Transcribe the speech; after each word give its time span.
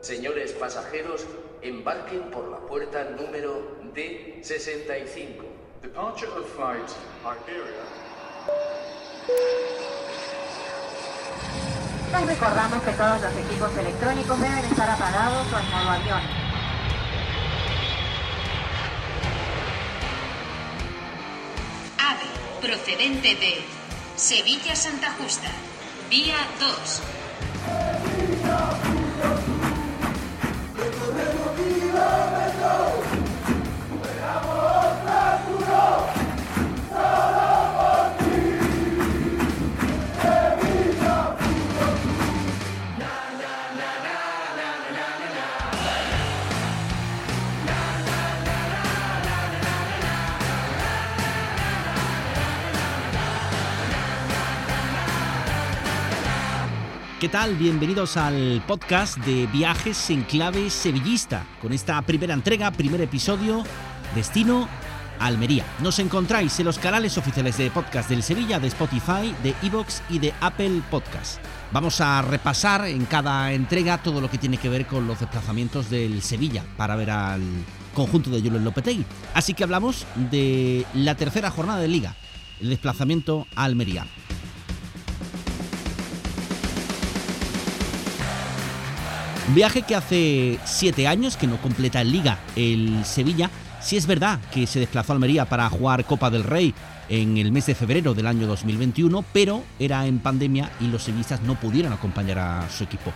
Señores 0.00 0.52
pasajeros, 0.52 1.26
embarquen 1.62 2.30
por 2.30 2.48
la 2.48 2.58
puerta 2.58 3.04
número 3.10 3.76
D65. 3.94 5.42
Departure 5.82 6.30
of 6.32 6.46
flight 6.54 6.88
Iberia. 7.22 7.84
Les 12.12 12.26
recordamos 12.26 12.82
que 12.82 12.92
todos 12.92 13.20
los 13.20 13.36
equipos 13.36 13.76
electrónicos 13.76 14.40
deben 14.40 14.64
estar 14.64 14.88
apagados 14.88 15.52
o 15.52 15.58
en 15.58 15.70
modo 15.70 15.90
avión. 15.90 16.22
AVE, 21.98 22.66
procedente 22.66 23.34
de 23.34 23.64
Sevilla-Santa 24.16 25.12
Justa, 25.18 25.50
vía 26.08 26.36
2. 26.60 27.15
¿Qué 57.26 57.32
tal? 57.32 57.56
Bienvenidos 57.56 58.16
al 58.16 58.62
podcast 58.68 59.18
de 59.18 59.48
Viajes 59.48 60.10
en 60.10 60.22
Clave 60.22 60.70
Sevillista, 60.70 61.44
con 61.60 61.72
esta 61.72 62.00
primera 62.02 62.32
entrega, 62.32 62.70
primer 62.70 63.00
episodio, 63.00 63.64
Destino 64.14 64.68
Almería. 65.18 65.64
Nos 65.82 65.98
encontráis 65.98 66.60
en 66.60 66.66
los 66.66 66.78
canales 66.78 67.18
oficiales 67.18 67.58
de 67.58 67.72
podcast 67.72 68.10
del 68.10 68.22
Sevilla, 68.22 68.60
de 68.60 68.68
Spotify, 68.68 69.34
de 69.42 69.56
Evox 69.64 70.04
y 70.08 70.20
de 70.20 70.34
Apple 70.40 70.82
Podcast. 70.88 71.40
Vamos 71.72 72.00
a 72.00 72.22
repasar 72.22 72.86
en 72.86 73.06
cada 73.06 73.52
entrega 73.52 73.98
todo 74.00 74.20
lo 74.20 74.30
que 74.30 74.38
tiene 74.38 74.58
que 74.58 74.68
ver 74.68 74.86
con 74.86 75.08
los 75.08 75.18
desplazamientos 75.18 75.90
del 75.90 76.22
Sevilla 76.22 76.62
para 76.76 76.94
ver 76.94 77.10
al 77.10 77.42
conjunto 77.92 78.30
de 78.30 78.40
Julen 78.40 78.62
Lopetegui. 78.62 79.04
Así 79.34 79.52
que 79.52 79.64
hablamos 79.64 80.06
de 80.30 80.86
la 80.94 81.16
tercera 81.16 81.50
jornada 81.50 81.80
de 81.80 81.88
liga, 81.88 82.14
el 82.60 82.70
desplazamiento 82.70 83.48
a 83.56 83.64
Almería. 83.64 84.06
Un 89.48 89.54
viaje 89.54 89.82
que 89.82 89.94
hace 89.94 90.58
siete 90.64 91.06
años 91.06 91.36
que 91.36 91.46
no 91.46 91.62
completa 91.62 92.00
en 92.00 92.10
liga 92.10 92.38
el 92.56 93.04
Sevilla. 93.04 93.48
Si 93.80 93.96
es 93.96 94.06
verdad 94.08 94.40
que 94.52 94.66
se 94.66 94.80
desplazó 94.80 95.12
a 95.12 95.14
Almería 95.14 95.44
para 95.44 95.70
jugar 95.70 96.04
Copa 96.04 96.30
del 96.30 96.42
Rey 96.42 96.74
en 97.08 97.36
el 97.36 97.52
mes 97.52 97.66
de 97.66 97.76
febrero 97.76 98.12
del 98.12 98.26
año 98.26 98.48
2021, 98.48 99.24
pero 99.32 99.62
era 99.78 100.04
en 100.06 100.18
pandemia 100.18 100.72
y 100.80 100.88
los 100.88 101.04
sevillistas 101.04 101.42
no 101.42 101.54
pudieron 101.54 101.92
acompañar 101.92 102.40
a 102.40 102.68
su 102.68 102.82
equipo. 102.82 103.12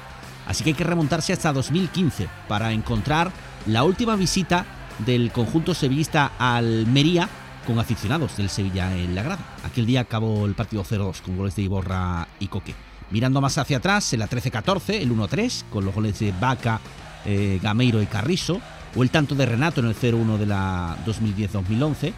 Así 0.46 0.62
que 0.62 0.70
hay 0.70 0.74
que 0.74 0.84
remontarse 0.84 1.32
hasta 1.32 1.52
2015 1.52 2.28
para 2.46 2.72
encontrar 2.72 3.32
la 3.66 3.82
última 3.82 4.14
visita 4.14 4.64
del 5.04 5.32
conjunto 5.32 5.74
sevillista 5.74 6.30
a 6.38 6.56
Almería 6.56 7.28
con 7.66 7.80
aficionados 7.80 8.36
del 8.36 8.50
Sevilla 8.50 8.96
en 8.96 9.16
la 9.16 9.24
grada. 9.24 9.44
Aquel 9.64 9.84
día 9.84 10.02
acabó 10.02 10.46
el 10.46 10.54
partido 10.54 10.84
0-2 10.84 11.22
con 11.22 11.36
goles 11.36 11.56
de 11.56 11.62
Iborra 11.62 12.28
y 12.38 12.46
Coque. 12.46 12.89
Mirando 13.11 13.41
más 13.41 13.58
hacia 13.58 13.78
atrás, 13.78 14.12
en 14.12 14.20
la 14.20 14.28
13-14, 14.28 15.00
el 15.00 15.11
1-3, 15.11 15.64
con 15.70 15.84
los 15.84 15.94
goles 15.94 16.19
de 16.20 16.33
Vaca, 16.41 16.80
eh, 17.25 17.58
Gameiro 17.61 18.00
y 18.00 18.06
Carrizo, 18.06 18.61
o 18.94 19.03
el 19.03 19.11
tanto 19.11 19.34
de 19.34 19.47
Renato 19.47 19.80
en 19.80 19.89
el 19.89 19.97
0-1 19.97 20.39
de 20.39 20.47
la 20.47 20.97
2010-2011, 21.05 22.12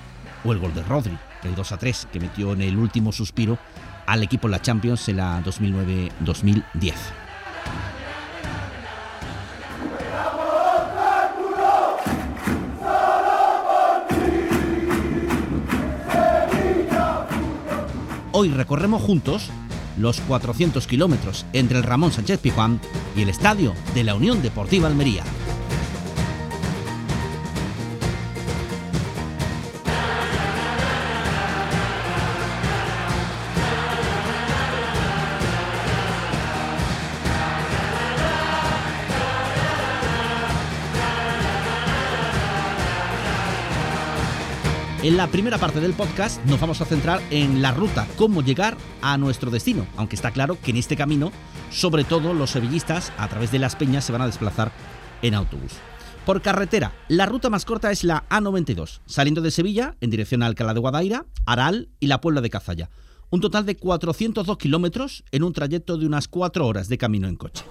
o 0.44 0.52
el 0.52 0.58
gol 0.58 0.74
de 0.74 0.82
Rodri, 0.82 1.16
el 1.44 1.56
2-3, 1.56 2.06
que 2.06 2.20
metió 2.20 2.52
en 2.52 2.62
el 2.62 2.76
último 2.76 3.10
suspiro 3.10 3.58
al 4.06 4.22
equipo 4.22 4.48
en 4.48 4.52
la 4.52 4.60
Champions 4.60 5.08
en 5.08 5.16
la 5.16 5.42
2009-2010. 5.44 6.94
Hoy 18.34 18.48
recorremos 18.48 19.02
juntos 19.02 19.50
los 19.96 20.20
400 20.20 20.86
kilómetros 20.86 21.46
entre 21.52 21.78
el 21.78 21.84
Ramón 21.84 22.12
Sánchez 22.12 22.40
Pizjuán 22.40 22.80
y 23.16 23.22
el 23.22 23.28
estadio 23.28 23.74
de 23.94 24.04
la 24.04 24.14
Unión 24.14 24.42
Deportiva 24.42 24.88
Almería. 24.88 25.24
En 45.02 45.16
la 45.16 45.26
primera 45.26 45.58
parte 45.58 45.80
del 45.80 45.94
podcast 45.94 46.40
nos 46.44 46.60
vamos 46.60 46.80
a 46.80 46.84
centrar 46.84 47.20
en 47.30 47.60
la 47.60 47.72
ruta, 47.72 48.06
cómo 48.16 48.40
llegar 48.40 48.76
a 49.00 49.18
nuestro 49.18 49.50
destino, 49.50 49.84
aunque 49.96 50.14
está 50.14 50.30
claro 50.30 50.56
que 50.62 50.70
en 50.70 50.76
este 50.76 50.96
camino, 50.96 51.32
sobre 51.72 52.04
todo 52.04 52.32
los 52.32 52.50
sevillistas, 52.50 53.12
a 53.18 53.26
través 53.26 53.50
de 53.50 53.58
las 53.58 53.74
peñas, 53.74 54.04
se 54.04 54.12
van 54.12 54.22
a 54.22 54.26
desplazar 54.26 54.70
en 55.22 55.34
autobús. 55.34 55.72
Por 56.24 56.40
carretera, 56.40 56.92
la 57.08 57.26
ruta 57.26 57.50
más 57.50 57.64
corta 57.64 57.90
es 57.90 58.04
la 58.04 58.28
A92, 58.28 59.00
saliendo 59.04 59.40
de 59.40 59.50
Sevilla 59.50 59.96
en 60.00 60.10
dirección 60.10 60.40
a 60.44 60.46
Alcalá 60.46 60.72
de 60.72 60.78
Guadaira, 60.78 61.26
Aral 61.46 61.88
y 61.98 62.06
la 62.06 62.20
Puebla 62.20 62.40
de 62.40 62.50
Cazalla. 62.50 62.88
Un 63.28 63.40
total 63.40 63.66
de 63.66 63.76
402 63.76 64.56
kilómetros 64.56 65.24
en 65.32 65.42
un 65.42 65.52
trayecto 65.52 65.96
de 65.96 66.06
unas 66.06 66.28
4 66.28 66.64
horas 66.64 66.88
de 66.88 66.98
camino 66.98 67.26
en 67.26 67.34
coche. 67.34 67.64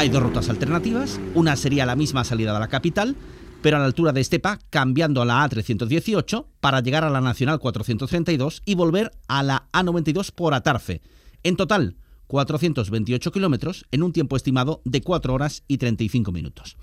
Hay 0.00 0.08
dos 0.08 0.22
rutas 0.22 0.48
alternativas, 0.48 1.20
una 1.34 1.56
sería 1.56 1.84
la 1.84 1.94
misma 1.94 2.24
salida 2.24 2.54
de 2.54 2.58
la 2.58 2.68
capital, 2.68 3.16
pero 3.60 3.76
a 3.76 3.80
la 3.80 3.84
altura 3.84 4.12
de 4.12 4.22
Estepa, 4.22 4.58
cambiando 4.70 5.20
a 5.20 5.26
la 5.26 5.46
A318 5.46 6.46
para 6.58 6.80
llegar 6.80 7.04
a 7.04 7.10
la 7.10 7.20
Nacional 7.20 7.58
432 7.58 8.62
y 8.64 8.76
volver 8.76 9.10
a 9.28 9.42
la 9.42 9.68
A92 9.74 10.32
por 10.32 10.54
Atarfe. 10.54 11.02
En 11.42 11.54
total, 11.54 11.96
428 12.28 13.30
kilómetros 13.30 13.84
en 13.90 14.02
un 14.02 14.14
tiempo 14.14 14.36
estimado 14.36 14.80
de 14.86 15.02
4 15.02 15.34
horas 15.34 15.64
y 15.68 15.76
35 15.76 16.32
minutos. 16.32 16.78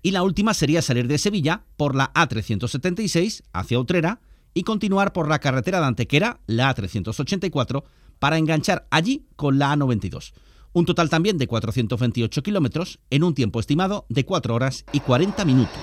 Y 0.00 0.12
la 0.12 0.22
última 0.22 0.54
sería 0.54 0.80
salir 0.80 1.08
de 1.08 1.18
Sevilla 1.18 1.64
por 1.76 1.94
la 1.94 2.10
A376 2.14 3.42
hacia 3.52 3.78
Utrera 3.78 4.22
y 4.54 4.62
continuar 4.62 5.12
por 5.12 5.28
la 5.28 5.40
carretera 5.40 5.78
de 5.80 5.88
Antequera, 5.88 6.40
la 6.46 6.74
A384, 6.74 7.84
para 8.18 8.38
enganchar 8.38 8.86
allí 8.90 9.26
con 9.36 9.58
la 9.58 9.76
A92. 9.76 10.32
Un 10.72 10.86
total 10.86 11.10
también 11.10 11.36
de 11.36 11.46
428 11.46 12.42
kilómetros 12.42 12.98
en 13.10 13.24
un 13.24 13.34
tiempo 13.34 13.60
estimado 13.60 14.06
de 14.08 14.24
4 14.24 14.54
horas 14.54 14.84
y 14.92 15.00
40 15.00 15.44
minutos. 15.44 15.80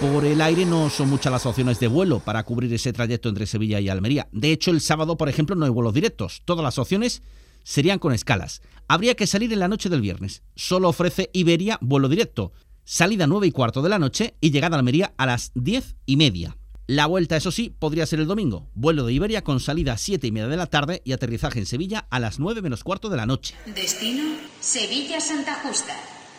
Por 0.00 0.26
el 0.26 0.40
aire 0.42 0.66
no 0.66 0.90
son 0.90 1.08
muchas 1.08 1.32
las 1.32 1.46
opciones 1.46 1.80
de 1.80 1.88
vuelo 1.88 2.20
para 2.20 2.42
cubrir 2.42 2.72
ese 2.72 2.92
trayecto 2.92 3.30
entre 3.30 3.46
Sevilla 3.46 3.80
y 3.80 3.88
Almería. 3.88 4.28
De 4.30 4.52
hecho, 4.52 4.70
el 4.70 4.82
sábado, 4.82 5.16
por 5.16 5.30
ejemplo, 5.30 5.56
no 5.56 5.64
hay 5.64 5.70
vuelos 5.70 5.94
directos. 5.94 6.42
Todas 6.44 6.62
las 6.62 6.78
opciones 6.78 7.22
serían 7.62 7.98
con 7.98 8.12
escalas. 8.12 8.60
Habría 8.88 9.14
que 9.14 9.26
salir 9.26 9.52
en 9.52 9.58
la 9.58 9.68
noche 9.68 9.88
del 9.88 10.02
viernes. 10.02 10.42
Solo 10.54 10.90
ofrece 10.90 11.30
Iberia 11.32 11.78
vuelo 11.80 12.08
directo. 12.08 12.52
Salida 12.84 13.26
9 13.26 13.46
y 13.46 13.52
cuarto 13.52 13.82
de 13.82 13.88
la 13.88 13.98
noche 13.98 14.34
y 14.40 14.50
llegada 14.50 14.76
a 14.76 14.78
Almería 14.78 15.14
a 15.16 15.26
las 15.26 15.50
10 15.54 15.96
y 16.04 16.16
media. 16.16 16.56
La 16.88 17.06
vuelta, 17.06 17.36
eso 17.36 17.50
sí, 17.50 17.74
podría 17.76 18.06
ser 18.06 18.20
el 18.20 18.28
domingo. 18.28 18.70
Vuelo 18.74 19.04
de 19.04 19.12
Iberia 19.12 19.42
con 19.42 19.58
salida 19.58 19.94
a 19.94 19.98
7 19.98 20.24
y 20.24 20.30
media 20.30 20.46
de 20.46 20.56
la 20.56 20.66
tarde 20.66 21.02
y 21.04 21.12
aterrizaje 21.12 21.58
en 21.58 21.66
Sevilla 21.66 22.06
a 22.10 22.20
las 22.20 22.38
9 22.38 22.62
menos 22.62 22.84
cuarto 22.84 23.08
de 23.08 23.16
la 23.16 23.26
noche. 23.26 23.56
Destino 23.74 24.22
Sevilla-Santa 24.60 25.62
Justa. 25.64 25.94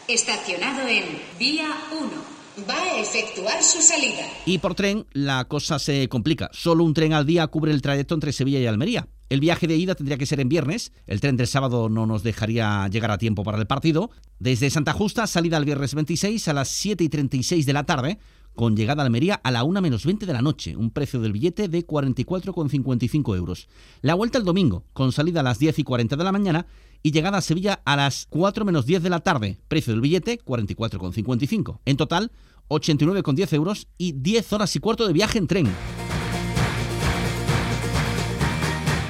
Estacionado 0.07 0.87
en 0.87 1.03
Vía 1.37 1.67
1. 1.91 2.67
Va 2.67 2.81
a 2.81 3.01
efectuar 3.01 3.61
su 3.61 3.81
salida. 3.81 4.25
Y 4.45 4.59
por 4.59 4.73
tren, 4.73 5.05
la 5.11 5.43
cosa 5.49 5.79
se 5.79 6.07
complica. 6.07 6.49
Solo 6.53 6.85
un 6.85 6.93
tren 6.93 7.11
al 7.11 7.25
día 7.25 7.45
cubre 7.47 7.73
el 7.73 7.81
trayecto 7.81 8.15
entre 8.15 8.31
Sevilla 8.31 8.59
y 8.59 8.67
Almería. 8.67 9.09
El 9.29 9.41
viaje 9.41 9.67
de 9.67 9.75
ida 9.75 9.95
tendría 9.95 10.17
que 10.17 10.25
ser 10.25 10.39
en 10.39 10.47
viernes. 10.47 10.93
El 11.07 11.19
tren 11.19 11.35
del 11.35 11.47
sábado 11.47 11.89
no 11.89 12.05
nos 12.05 12.23
dejaría 12.23 12.87
llegar 12.87 13.11
a 13.11 13.17
tiempo 13.17 13.43
para 13.43 13.57
el 13.57 13.67
partido. 13.67 14.11
Desde 14.39 14.69
Santa 14.69 14.93
Justa, 14.93 15.27
salida 15.27 15.57
el 15.57 15.65
viernes 15.65 15.93
26 15.93 16.47
a 16.47 16.53
las 16.53 16.69
7 16.69 17.03
y 17.03 17.09
36 17.09 17.65
de 17.65 17.73
la 17.73 17.85
tarde 17.85 18.17
con 18.57 18.75
llegada 18.75 19.03
a 19.03 19.05
Almería 19.05 19.35
a 19.35 19.51
la 19.51 19.63
1 19.63 19.81
menos 19.81 20.03
20 20.03 20.25
de 20.25 20.33
la 20.33 20.41
noche, 20.41 20.75
un 20.75 20.89
precio 20.89 21.21
del 21.21 21.31
billete 21.31 21.69
de 21.69 21.85
44,55 21.85 23.37
euros. 23.37 23.69
La 24.01 24.15
vuelta 24.15 24.39
el 24.39 24.45
domingo, 24.45 24.83
con 24.93 25.11
salida 25.11 25.41
a 25.41 25.43
las 25.43 25.59
10 25.59 25.77
y 25.77 25.83
40 25.83 26.15
de 26.17 26.23
la 26.23 26.31
mañana 26.31 26.65
y 27.03 27.11
llegada 27.11 27.37
a 27.37 27.41
Sevilla 27.41 27.81
a 27.85 27.95
las 27.95 28.25
4 28.31 28.65
menos 28.65 28.87
10 28.87 29.03
de 29.03 29.09
la 29.11 29.19
tarde, 29.19 29.59
precio 29.67 29.93
del 29.93 30.01
billete 30.01 30.39
44,55. 30.43 31.81
En 31.85 31.97
total, 31.97 32.31
89,10 32.69 33.53
euros 33.53 33.87
y 33.95 34.13
10 34.13 34.53
horas 34.53 34.75
y 34.75 34.79
cuarto 34.79 35.05
de 35.05 35.13
viaje 35.13 35.37
en 35.37 35.47
tren. 35.47 35.67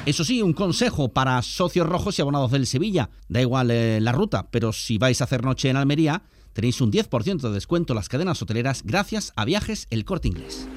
Eso 0.04 0.24
sí, 0.24 0.42
un 0.42 0.52
consejo 0.52 1.14
para 1.14 1.40
socios 1.40 1.86
rojos 1.86 2.18
y 2.18 2.22
abonados 2.22 2.50
del 2.50 2.66
Sevilla. 2.66 3.08
Da 3.28 3.40
igual 3.40 3.70
eh, 3.70 3.98
la 4.02 4.12
ruta, 4.12 4.50
pero 4.50 4.74
si 4.74 4.98
vais 4.98 5.20
a 5.22 5.24
hacer 5.24 5.42
noche 5.42 5.70
en 5.70 5.76
Almería, 5.76 6.22
tenéis 6.52 6.80
un 6.80 6.90
10% 6.90 7.40
de 7.40 7.50
descuento 7.50 7.92
en 7.92 7.96
las 7.96 8.08
cadenas 8.08 8.40
hoteleras 8.42 8.82
gracias 8.84 9.32
a 9.36 9.44
Viajes 9.44 9.86
El 9.90 10.04
Corte 10.04 10.28
Inglés. 10.28 10.68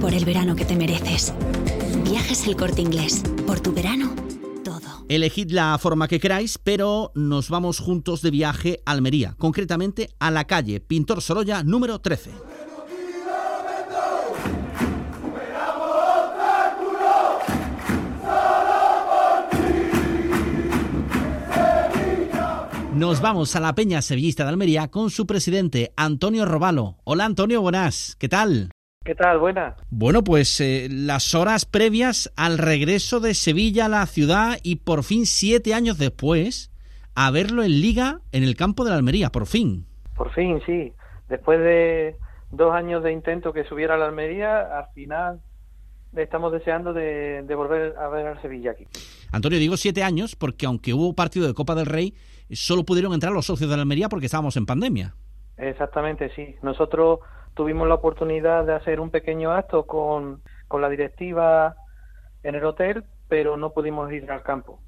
Por 0.00 0.14
el 0.14 0.24
verano 0.24 0.56
que 0.56 0.64
te 0.64 0.76
mereces. 0.76 1.34
Viajes 2.04 2.46
El 2.46 2.56
Corte 2.56 2.82
Inglés. 2.82 3.22
Por 3.46 3.60
tu 3.60 3.72
verano, 3.72 4.14
todo. 4.64 5.04
Elegid 5.08 5.50
la 5.50 5.78
forma 5.78 6.08
que 6.08 6.20
queráis, 6.20 6.58
pero 6.58 7.12
nos 7.14 7.48
vamos 7.48 7.78
juntos 7.78 8.22
de 8.22 8.30
viaje 8.30 8.82
a 8.86 8.92
Almería, 8.92 9.34
concretamente 9.38 10.10
a 10.18 10.30
la 10.30 10.46
calle 10.46 10.80
Pintor 10.80 11.22
Sorolla 11.22 11.62
número 11.62 12.00
13. 12.00 12.49
Nos 23.00 23.22
vamos 23.22 23.56
a 23.56 23.60
la 23.60 23.74
Peña 23.74 24.02
Sevillista 24.02 24.42
de 24.42 24.50
Almería 24.50 24.88
con 24.88 25.08
su 25.08 25.26
presidente, 25.26 25.90
Antonio 25.96 26.44
Robalo. 26.44 26.96
Hola 27.04 27.24
Antonio, 27.24 27.62
buenas. 27.62 28.14
¿Qué 28.20 28.28
tal? 28.28 28.72
¿Qué 29.02 29.14
tal? 29.14 29.38
Buenas. 29.38 29.74
Bueno, 29.88 30.22
pues 30.22 30.60
eh, 30.60 30.86
las 30.90 31.34
horas 31.34 31.64
previas 31.64 32.30
al 32.36 32.58
regreso 32.58 33.18
de 33.18 33.32
Sevilla 33.32 33.86
a 33.86 33.88
la 33.88 34.04
ciudad 34.04 34.58
y 34.62 34.76
por 34.76 35.02
fin 35.02 35.24
siete 35.24 35.72
años 35.72 35.96
después 35.96 36.70
a 37.14 37.30
verlo 37.30 37.62
en 37.62 37.80
liga 37.80 38.20
en 38.32 38.42
el 38.42 38.54
campo 38.54 38.84
de 38.84 38.90
la 38.90 38.96
Almería, 38.96 39.30
por 39.30 39.46
fin. 39.46 39.86
Por 40.14 40.34
fin, 40.34 40.60
sí. 40.66 40.92
Después 41.30 41.58
de 41.58 42.16
dos 42.50 42.74
años 42.74 43.02
de 43.02 43.12
intento 43.12 43.54
que 43.54 43.64
subiera 43.64 43.94
a 43.94 43.96
la 43.96 44.08
Almería, 44.08 44.78
al 44.78 44.92
final 44.92 45.40
estamos 46.14 46.52
deseando 46.52 46.92
de, 46.92 47.44
de 47.44 47.54
volver 47.54 47.96
a 47.96 48.08
ver 48.08 48.26
al 48.26 48.42
Sevilla 48.42 48.72
aquí. 48.72 48.86
Antonio, 49.32 49.58
digo 49.58 49.78
siete 49.78 50.02
años 50.02 50.36
porque 50.36 50.66
aunque 50.66 50.92
hubo 50.92 51.14
partido 51.14 51.46
de 51.46 51.54
Copa 51.54 51.74
del 51.74 51.86
Rey, 51.86 52.14
solo 52.52 52.84
pudieron 52.84 53.12
entrar 53.12 53.32
los 53.32 53.46
socios 53.46 53.70
de 53.70 53.76
la 53.76 53.82
Almería 53.82 54.08
porque 54.08 54.26
estábamos 54.26 54.56
en 54.56 54.66
pandemia. 54.66 55.14
Exactamente, 55.56 56.30
sí. 56.34 56.56
Nosotros 56.62 57.20
tuvimos 57.54 57.86
la 57.88 57.94
oportunidad 57.94 58.64
de 58.64 58.74
hacer 58.74 59.00
un 59.00 59.10
pequeño 59.10 59.52
acto 59.52 59.86
con, 59.86 60.42
con 60.68 60.80
la 60.80 60.88
directiva 60.88 61.76
en 62.42 62.54
el 62.54 62.64
hotel, 62.64 63.04
pero 63.28 63.56
no 63.56 63.72
pudimos 63.72 64.10
ir 64.12 64.30
al 64.30 64.42
campo. 64.42 64.80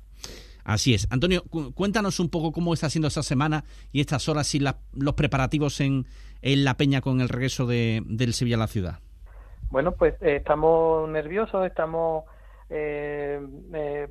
Así 0.64 0.94
es. 0.94 1.08
Antonio, 1.10 1.42
cuéntanos 1.74 2.20
un 2.20 2.30
poco 2.30 2.52
cómo 2.52 2.72
está 2.72 2.88
siendo 2.88 3.08
esta 3.08 3.22
semana 3.22 3.64
y 3.90 4.00
estas 4.00 4.28
horas 4.28 4.54
y 4.54 4.60
los 4.60 5.14
preparativos 5.14 5.80
en, 5.80 6.06
en, 6.40 6.64
La 6.64 6.76
Peña 6.76 7.00
con 7.00 7.20
el 7.20 7.28
regreso 7.28 7.66
de, 7.66 8.02
del 8.06 8.32
Sevilla 8.32 8.56
a 8.56 8.60
la 8.60 8.66
ciudad. 8.68 9.00
Bueno, 9.70 9.92
pues 9.92 10.14
eh, 10.20 10.36
estamos 10.36 11.08
nerviosos, 11.08 11.66
estamos 11.66 12.24
eh, 12.70 13.40
eh, 13.74 14.08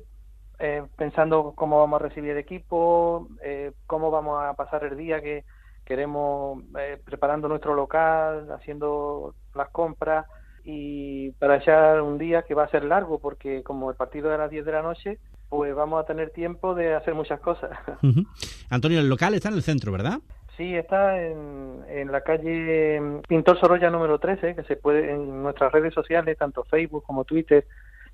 eh, 0.64 0.84
pensando 0.96 1.54
cómo 1.56 1.80
vamos 1.80 2.00
a 2.00 2.04
recibir 2.04 2.30
el 2.30 2.38
equipo, 2.38 3.26
eh, 3.42 3.72
cómo 3.88 4.12
vamos 4.12 4.40
a 4.40 4.54
pasar 4.54 4.84
el 4.84 4.96
día 4.96 5.20
que 5.20 5.42
queremos, 5.84 6.62
eh, 6.78 6.98
preparando 7.04 7.48
nuestro 7.48 7.74
local, 7.74 8.46
haciendo 8.52 9.34
las 9.56 9.70
compras 9.70 10.24
y 10.62 11.32
para 11.32 11.56
echar 11.56 12.00
un 12.00 12.16
día 12.16 12.42
que 12.42 12.54
va 12.54 12.62
a 12.62 12.70
ser 12.70 12.84
largo 12.84 13.18
porque 13.18 13.64
como 13.64 13.90
el 13.90 13.96
partido 13.96 14.30
es 14.30 14.36
a 14.36 14.42
las 14.42 14.52
10 14.52 14.64
de 14.64 14.70
la 14.70 14.82
noche, 14.82 15.18
pues 15.48 15.74
vamos 15.74 16.00
a 16.00 16.06
tener 16.06 16.30
tiempo 16.30 16.76
de 16.76 16.94
hacer 16.94 17.14
muchas 17.14 17.40
cosas. 17.40 17.76
Antonio, 18.70 19.00
el 19.00 19.08
local 19.08 19.34
está 19.34 19.48
en 19.48 19.56
el 19.56 19.62
centro, 19.62 19.90
¿verdad? 19.90 20.20
Sí, 20.56 20.76
está 20.76 21.20
en, 21.20 21.80
en 21.88 22.12
la 22.12 22.20
calle 22.20 23.20
Pintor 23.26 23.58
Sorolla 23.58 23.90
número 23.90 24.20
13, 24.20 24.54
que 24.54 24.62
se 24.62 24.76
puede 24.76 25.10
en 25.10 25.42
nuestras 25.42 25.72
redes 25.72 25.92
sociales, 25.92 26.38
tanto 26.38 26.62
Facebook 26.62 27.02
como 27.04 27.24
Twitter, 27.24 27.66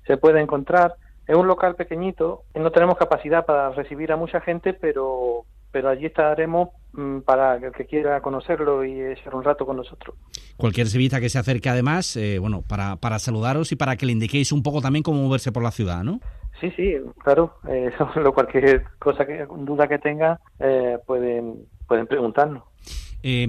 se 0.07 0.17
puede 0.17 0.41
encontrar. 0.41 0.95
Es 1.29 1.35
un 1.35 1.45
local 1.45 1.75
pequeñito, 1.75 2.45
no 2.55 2.71
tenemos 2.71 2.97
capacidad 2.97 3.45
para 3.45 3.69
recibir 3.69 4.11
a 4.11 4.17
mucha 4.17 4.41
gente, 4.41 4.73
pero 4.73 5.45
pero 5.71 5.89
allí 5.89 6.07
estaremos 6.07 6.69
mm, 6.93 7.19
para 7.19 7.57
el 7.57 7.71
que 7.71 7.85
quiera 7.85 8.19
conocerlo 8.19 8.83
y 8.83 8.99
echar 8.99 9.35
un 9.35 9.43
rato 9.43 9.63
con 9.63 9.77
nosotros. 9.77 10.15
Cualquier 10.57 10.87
sevillista 10.87 11.21
que 11.21 11.29
se 11.29 11.37
acerque 11.37 11.69
además, 11.69 12.17
eh, 12.17 12.39
bueno, 12.39 12.63
para, 12.67 12.95
para 12.95 13.19
saludaros 13.19 13.71
y 13.71 13.75
para 13.75 13.95
que 13.95 14.07
le 14.07 14.13
indiquéis 14.13 14.51
un 14.51 14.63
poco 14.63 14.81
también 14.81 15.03
cómo 15.03 15.21
moverse 15.21 15.51
por 15.51 15.61
la 15.61 15.69
ciudad, 15.69 16.03
¿no? 16.03 16.19
Sí, 16.59 16.71
sí, 16.75 16.95
claro. 17.23 17.53
Eh, 17.69 17.91
cualquier 18.33 18.85
cosa 18.97 19.27
que 19.27 19.45
duda 19.45 19.87
que 19.87 19.99
tenga 19.99 20.39
eh, 20.59 20.97
pueden 21.05 21.67
pueden 21.87 22.07
preguntarnos. 22.07 22.63
Eh, 23.21 23.47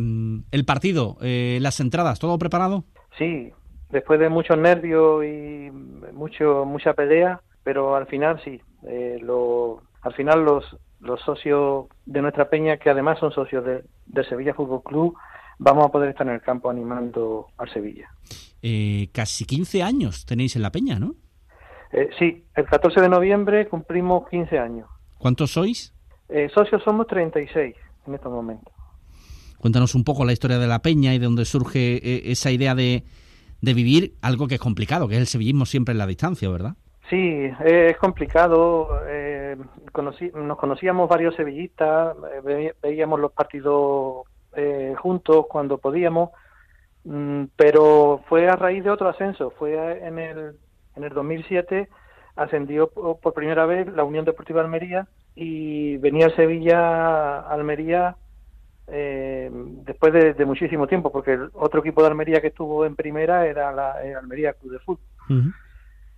el 0.51 0.65
partido, 0.67 1.17
eh, 1.23 1.59
las 1.63 1.81
entradas, 1.81 2.19
todo 2.19 2.39
preparado. 2.39 2.85
Sí, 3.17 3.53
después 3.89 4.21
de 4.21 4.29
muchos 4.29 4.59
nervios 4.59 5.25
y 5.25 5.71
mucho 6.13 6.67
mucha 6.67 6.93
pelea, 6.93 7.41
pero 7.63 7.97
al 7.97 8.07
final 8.07 8.41
sí, 8.45 8.61
eh, 8.87 9.19
lo, 9.21 9.83
al 10.03 10.15
final 10.15 10.45
los, 10.45 10.65
los 11.01 11.21
socios 11.21 11.87
de 12.07 12.23
nuestra 12.23 12.49
peña, 12.49 12.79
que 12.79 12.91
además 12.91 13.19
son 13.19 13.33
socios 13.33 13.65
de, 13.65 13.85
de, 14.07 14.25
Sevilla 14.25 14.55
Fútbol 14.55 14.83
Club, 14.83 15.17
vamos 15.59 15.87
a 15.87 15.89
poder 15.89 16.11
estar 16.11 16.27
en 16.27 16.35
el 16.35 16.43
campo 16.43 16.71
animando 16.71 17.47
al 17.59 17.73
Sevilla. 17.73 18.09
Eh, 18.63 19.09
casi 19.13 19.45
15 19.45 19.83
años 19.83 20.27
tenéis 20.27 20.57
en 20.57 20.63
la 20.63 20.73
peña, 20.73 20.99
¿no? 20.99 21.15
Eh, 21.93 22.09
sí, 22.19 22.45
el 22.55 22.67
14 22.67 23.01
de 23.01 23.09
noviembre 23.09 23.69
cumplimos 23.69 24.29
15 24.29 24.59
años. 24.59 24.89
¿Cuántos 25.19 25.53
sois? 25.53 25.93
Eh, 26.29 26.49
socios 26.55 26.83
somos 26.85 27.07
36 27.07 27.75
en 28.07 28.15
estos 28.15 28.33
momentos. 28.33 28.73
Cuéntanos 29.59 29.95
un 29.95 30.05
poco 30.05 30.25
la 30.25 30.33
historia 30.33 30.59
de 30.59 30.67
la 30.67 30.81
peña 30.81 31.15
y 31.15 31.19
de 31.19 31.25
dónde 31.25 31.45
surge 31.45 31.97
eh, 31.97 32.23
esa 32.31 32.51
idea 32.51 32.75
de, 32.75 33.05
de 33.61 33.75
vivir 33.75 34.15
algo 34.23 34.47
que 34.47 34.55
es 34.55 34.61
complicado, 34.61 35.09
que 35.09 35.17
es 35.17 35.21
el 35.21 35.27
sevillismo 35.27 35.67
siempre 35.67 35.93
en 35.93 35.99
la 35.99 36.07
distancia, 36.07 36.49
¿verdad? 36.49 36.77
Sí, 37.11 37.51
es 37.65 37.97
complicado. 37.97 39.03
Eh, 39.09 39.57
nos 40.33 40.59
conocíamos 40.59 41.09
varios 41.09 41.35
sevillistas, 41.35 42.17
ve, 42.45 42.77
veíamos 42.81 43.19
los 43.19 43.33
partidos 43.33 44.29
eh, 44.55 44.95
juntos 44.97 45.47
cuando 45.49 45.79
podíamos, 45.79 46.31
mm, 47.05 47.45
pero 47.57 48.23
fue 48.29 48.49
a 48.49 48.55
raíz 48.55 48.85
de 48.85 48.91
otro 48.91 49.09
ascenso. 49.09 49.51
Fue 49.51 50.07
en 50.07 50.21
el, 50.21 50.57
en 50.95 51.03
el 51.05 51.13
2007, 51.13 51.89
ascendió 52.37 52.87
por 52.89 53.35
primera 53.35 53.67
vez 53.67 53.89
la 53.89 54.05
Unión 54.05 54.25
Deportiva 54.25 54.61
Almería 54.61 55.09
y 55.35 55.97
venía 55.97 56.27
el 56.27 56.37
Sevilla 56.37 57.41
Almería 57.41 58.17
eh, 58.87 59.51
después 59.53 60.13
de, 60.13 60.45
muchísimo 60.45 60.87
tiempo, 60.87 61.11
porque 61.11 61.33
el 61.33 61.51
otro 61.55 61.81
equipo 61.81 62.03
de 62.03 62.09
Almería 62.09 62.41
que 62.41 62.49
estuvo 62.49 62.87
en 62.87 62.95
primera 62.95 63.47
era 63.47 63.73
la 63.73 64.01
el 64.01 64.17
Almería 64.17 64.53
Club 64.53 64.73
de 64.75 64.79
Fútbol. 64.79 65.53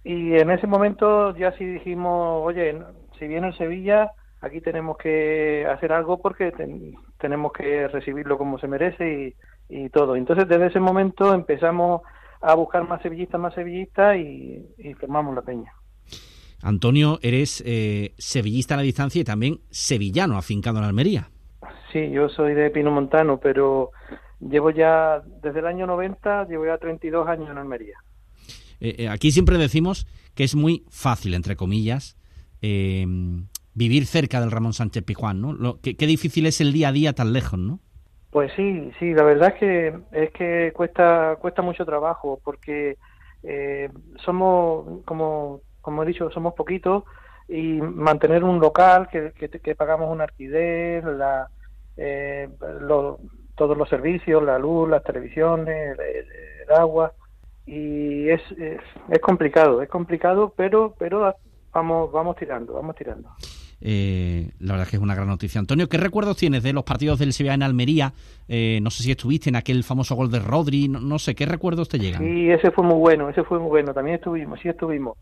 Y 0.04 0.34
en 0.34 0.50
ese 0.50 0.66
momento 0.66 1.36
ya 1.36 1.52
sí 1.52 1.64
dijimos, 1.64 2.42
oye, 2.44 2.76
si 3.18 3.28
viene 3.28 3.48
el 3.48 3.56
Sevilla, 3.56 4.10
aquí 4.40 4.60
tenemos 4.60 4.96
que 4.96 5.66
hacer 5.66 5.92
algo 5.92 6.20
porque 6.20 6.50
ten, 6.52 6.94
tenemos 7.18 7.52
que 7.52 7.88
recibirlo 7.88 8.36
como 8.36 8.58
se 8.58 8.66
merece 8.66 9.36
y, 9.68 9.84
y, 9.84 9.88
todo. 9.90 10.16
Entonces 10.16 10.48
desde 10.48 10.66
ese 10.66 10.80
momento 10.80 11.32
empezamos 11.32 12.02
a 12.40 12.54
buscar 12.54 12.86
más 12.88 13.00
sevillistas, 13.02 13.40
más 13.40 13.54
sevillistas 13.54 14.16
y, 14.16 14.66
y 14.78 14.94
formamos 14.94 15.34
la 15.34 15.42
peña. 15.42 15.72
Antonio, 16.62 17.18
eres 17.22 17.62
eh, 17.66 18.14
sevillista 18.18 18.74
a 18.74 18.76
la 18.76 18.84
distancia 18.84 19.20
y 19.20 19.24
también 19.24 19.58
sevillano, 19.70 20.36
afincado 20.36 20.78
en 20.78 20.84
Almería. 20.84 21.28
Sí, 21.92 22.10
yo 22.10 22.28
soy 22.28 22.54
de 22.54 22.70
Pino 22.70 22.90
Montano, 22.90 23.38
pero 23.38 23.90
llevo 24.40 24.70
ya, 24.70 25.22
desde 25.42 25.58
el 25.58 25.66
año 25.66 25.86
90, 25.86 26.46
llevo 26.46 26.66
ya 26.66 26.78
32 26.78 27.28
años 27.28 27.50
en 27.50 27.58
Almería. 27.58 27.98
Eh, 28.84 29.08
aquí 29.08 29.30
siempre 29.30 29.58
decimos 29.58 30.08
que 30.34 30.42
es 30.42 30.56
muy 30.56 30.84
fácil, 30.90 31.34
entre 31.34 31.54
comillas, 31.54 32.16
eh, 32.62 33.06
vivir 33.74 34.06
cerca 34.06 34.40
del 34.40 34.50
Ramón 34.50 34.72
Sánchez 34.72 35.04
Pijuán, 35.04 35.40
¿no? 35.40 35.52
Lo, 35.52 35.80
qué, 35.80 35.94
difícil 35.94 36.46
es 36.46 36.60
el 36.60 36.72
día 36.72 36.88
a 36.88 36.92
día 36.92 37.12
tan 37.12 37.32
lejos, 37.32 37.60
¿no? 37.60 37.78
Pues 38.30 38.50
sí, 38.56 38.90
sí, 38.98 39.14
la 39.14 39.22
verdad 39.22 39.54
es 39.54 39.60
que 39.60 39.94
es 40.10 40.30
que 40.32 40.72
cuesta 40.74 41.36
cuesta 41.40 41.62
mucho 41.62 41.84
trabajo 41.84 42.40
porque 42.42 42.96
eh, 43.44 43.88
somos, 44.24 45.04
como, 45.04 45.60
como 45.80 46.02
he 46.02 46.06
dicho, 46.06 46.30
somos 46.30 46.54
poquitos 46.54 47.04
y 47.48 47.80
mantener 47.80 48.42
un 48.42 48.58
local 48.58 49.08
que, 49.12 49.32
que, 49.32 49.48
que 49.48 49.74
pagamos 49.76 50.10
un 50.10 50.22
alquiler, 50.22 51.04
la, 51.04 51.48
eh, 51.96 52.48
lo, 52.80 53.20
todos 53.54 53.76
los 53.76 53.88
servicios, 53.88 54.42
la 54.42 54.58
luz, 54.58 54.88
las 54.88 55.04
televisiones, 55.04 55.96
el, 55.98 56.26
el 56.68 56.72
agua, 56.74 57.12
y 57.66 58.28
es, 58.28 58.42
es, 58.58 58.80
es, 59.08 59.20
complicado, 59.20 59.82
es 59.82 59.88
complicado, 59.88 60.52
pero 60.56 60.94
pero 60.98 61.34
vamos 61.72 62.12
vamos 62.12 62.36
tirando, 62.36 62.74
vamos 62.74 62.96
tirando. 62.96 63.28
Eh, 63.84 64.50
la 64.60 64.74
verdad 64.74 64.86
es 64.86 64.90
que 64.90 64.96
es 64.96 65.02
una 65.02 65.14
gran 65.14 65.26
noticia. 65.26 65.58
Antonio, 65.58 65.88
¿qué 65.88 65.96
recuerdos 65.96 66.36
tienes 66.36 66.62
de 66.62 66.72
los 66.72 66.84
partidos 66.84 67.18
del 67.18 67.32
Sevilla 67.32 67.54
en 67.54 67.64
Almería? 67.64 68.12
Eh, 68.48 68.78
no 68.80 68.90
sé 68.90 69.02
si 69.02 69.10
estuviste 69.10 69.48
en 69.48 69.56
aquel 69.56 69.82
famoso 69.82 70.14
gol 70.14 70.30
de 70.30 70.38
Rodri, 70.38 70.88
no, 70.88 71.00
no, 71.00 71.18
sé, 71.18 71.34
¿qué 71.34 71.46
recuerdos 71.46 71.88
te 71.88 71.98
llegan? 71.98 72.22
Sí, 72.22 72.50
ese 72.50 72.70
fue 72.70 72.84
muy 72.84 72.98
bueno, 72.98 73.28
ese 73.28 73.42
fue 73.42 73.58
muy 73.58 73.68
bueno, 73.68 73.92
también 73.92 74.16
estuvimos, 74.16 74.60
sí 74.60 74.68
estuvimos. 74.68 75.18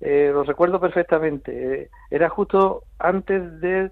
Eh, 0.00 0.30
lo 0.32 0.44
recuerdo 0.44 0.80
perfectamente. 0.80 1.90
era 2.10 2.28
justo 2.28 2.84
antes 2.98 3.60
de, 3.60 3.90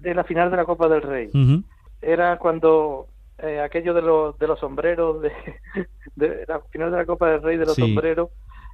de, 0.00 0.14
la 0.14 0.24
final 0.24 0.50
de 0.50 0.56
la 0.56 0.64
Copa 0.64 0.88
del 0.88 1.02
Rey. 1.02 1.28
Uh 1.32 1.38
-huh. 1.38 1.64
era 2.02 2.36
cuando 2.38 3.06
eh, 3.42 3.60
aquello 3.60 3.92
de 3.94 4.02
los, 4.02 4.38
de 4.38 4.46
los 4.46 4.58
sombreros, 4.60 5.20
de, 5.22 5.32
de 6.16 6.44
la 6.46 6.60
final 6.70 6.90
de 6.90 6.96
la 6.98 7.06
Copa 7.06 7.30
del 7.30 7.42
Rey 7.42 7.56
de 7.56 7.66
los 7.66 7.74
Sí. 7.74 7.82
sombreros, 7.82 8.30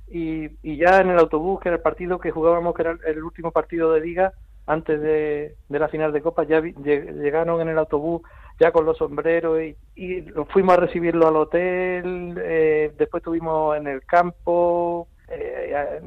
y, 0.06 0.46
y 0.62 0.76
ya 0.78 1.00
en 1.00 1.10
el 1.10 1.18
autobús, 1.18 1.60
que 1.60 1.68
era 1.68 1.76
el 1.76 1.82
partido 1.82 2.18
que 2.18 2.30
jugábamos, 2.30 2.74
que 2.74 2.82
era 2.82 2.96
el- 3.06 3.22
último 3.22 3.50
partido 3.52 3.92
de 3.92 4.00
liga, 4.00 4.32
antes 4.66 5.00
de, 5.00 5.56
de 5.68 5.78
la 5.78 5.88
final 5.88 6.12
de 6.12 6.22
Copa, 6.22 6.44
ya 6.44 6.60
vi- 6.60 6.74
lle- 6.74 7.12
llegaron 7.14 7.60
en 7.60 7.68
el 7.68 7.78
autobús 7.78 8.22
ya 8.60 8.72
con 8.72 8.84
los 8.84 8.96
sombreros 8.98 9.60
y, 9.62 9.76
y 9.94 10.22
fuimos 10.50 10.76
a 10.76 10.80
recibirlo 10.80 11.28
al 11.28 11.36
hotel, 11.36 12.34
eh, 12.42 12.92
después 12.98 13.20
estuvimos 13.20 13.76
en 13.76 13.86
el 13.86 14.04
campo, 14.04 15.08
eh, 15.28 16.00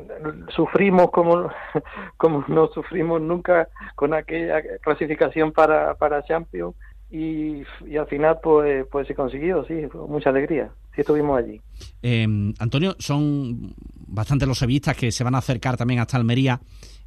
sufrimos 0.49 1.11
como, 1.11 1.49
como 2.17 2.43
no 2.47 2.67
sufrimos 2.67 3.21
nunca 3.21 3.69
con 3.95 4.13
aquella 4.13 4.61
clasificación 4.79 5.51
para, 5.51 5.95
para 5.95 6.23
Champions 6.23 6.75
y, 7.11 7.63
y 7.85 7.97
al 7.97 8.07
final 8.07 8.39
pues, 8.41 8.85
pues 8.91 9.07
se 9.07 9.15
consiguió, 9.15 9.63
sí, 9.65 9.87
fue 9.91 10.07
mucha 10.07 10.29
alegría, 10.29 10.71
sí 10.95 11.01
estuvimos 11.01 11.37
allí. 11.37 11.59
Eh, 12.01 12.25
Antonio, 12.59 12.95
son 12.99 13.73
bastante 14.07 14.45
los 14.45 14.57
sevillistas 14.59 14.95
que 14.97 15.11
se 15.11 15.23
van 15.23 15.35
a 15.35 15.39
acercar 15.39 15.77
también 15.77 15.99
hasta 15.99 16.17
Almería 16.17 16.59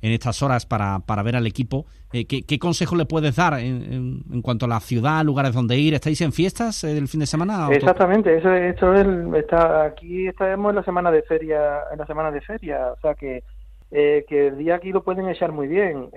en 0.02 0.12
estas 0.12 0.42
horas 0.42 0.66
para, 0.66 0.98
para 1.00 1.22
ver 1.22 1.36
al 1.36 1.46
equipo. 1.46 1.86
Eh, 2.12 2.26
¿qué, 2.26 2.42
qué 2.42 2.58
consejo 2.58 2.94
le 2.96 3.06
puedes 3.06 3.36
dar 3.36 3.54
en, 3.58 3.82
en- 3.92 4.22
en 4.32 4.42
cuanto 4.42 4.66
a 4.66 4.68
la 4.68 4.80
ciudad, 4.80 5.24
lugares 5.24 5.52
donde 5.54 5.78
ir? 5.78 5.94
¿Estáis 5.94 6.20
en 6.20 6.32
fiestas 6.32 6.84
eh, 6.84 6.96
el 6.98 7.08
fin 7.08 7.20
de 7.20 7.26
semana? 7.26 7.68
Exactamente, 7.72 8.36
eso, 8.36 8.52
eso 8.52 8.94
es, 8.94 9.06
está, 9.42 9.84
aquí 9.84 10.26
estamos 10.28 10.70
en 10.70 10.76
la 10.76 10.84
semana 10.84 11.10
de 11.10 11.22
feria, 11.22 11.78
en 11.92 11.98
la 11.98 12.06
semana 12.06 12.30
de 12.30 12.40
feria, 12.42 12.92
o 12.92 13.00
sea 13.00 13.14
que, 13.14 13.42
eh, 13.90 14.24
que 14.28 14.48
el 14.48 14.58
día 14.58 14.74
aquí 14.76 14.92
lo 14.92 15.02
pueden 15.02 15.28
echar 15.28 15.52
muy 15.52 15.66
bien. 15.68 16.08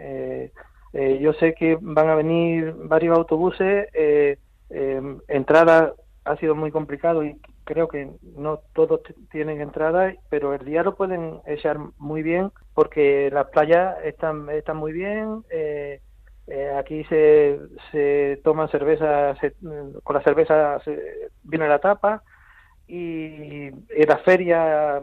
Eh, 0.94 1.20
yo 1.22 1.34
sé 1.34 1.54
que 1.54 1.78
van 1.82 2.10
a 2.10 2.16
venir 2.16 2.74
varios 2.78 3.18
autobuses, 3.18 3.88
eh, 3.94 4.38
eh, 4.70 5.02
entrada 5.28 5.94
ha 6.26 6.36
sido 6.38 6.56
muy 6.56 6.72
complicado 6.72 7.24
y 7.24 7.40
creo 7.64 7.88
que 7.88 8.10
no 8.22 8.62
todos 8.74 9.02
tienen 9.32 9.62
entrada, 9.62 10.14
pero 10.30 10.54
el 10.54 10.66
día 10.66 10.84
lo 10.84 10.96
pueden 10.96 11.40
echar 11.46 11.78
muy 11.98 12.22
bien 12.24 12.52
porque 12.74 13.30
las 13.32 13.48
playas 13.50 13.98
están, 14.04 14.50
están 14.50 14.78
muy 14.78 14.92
bien. 14.94 15.44
Eh, 15.50 16.02
eh, 16.48 16.72
aquí 16.78 17.04
se, 17.06 17.60
se 17.92 18.40
toman 18.44 18.70
cerveza, 18.70 19.36
se- 19.42 19.56
con 20.04 20.16
la 20.16 20.24
cerveza 20.24 20.80
se- 20.86 21.30
viene 21.44 21.68
la 21.68 21.80
tapa 21.80 22.24
y, 22.88 23.70
la 24.08 24.18
feria, 24.20 25.02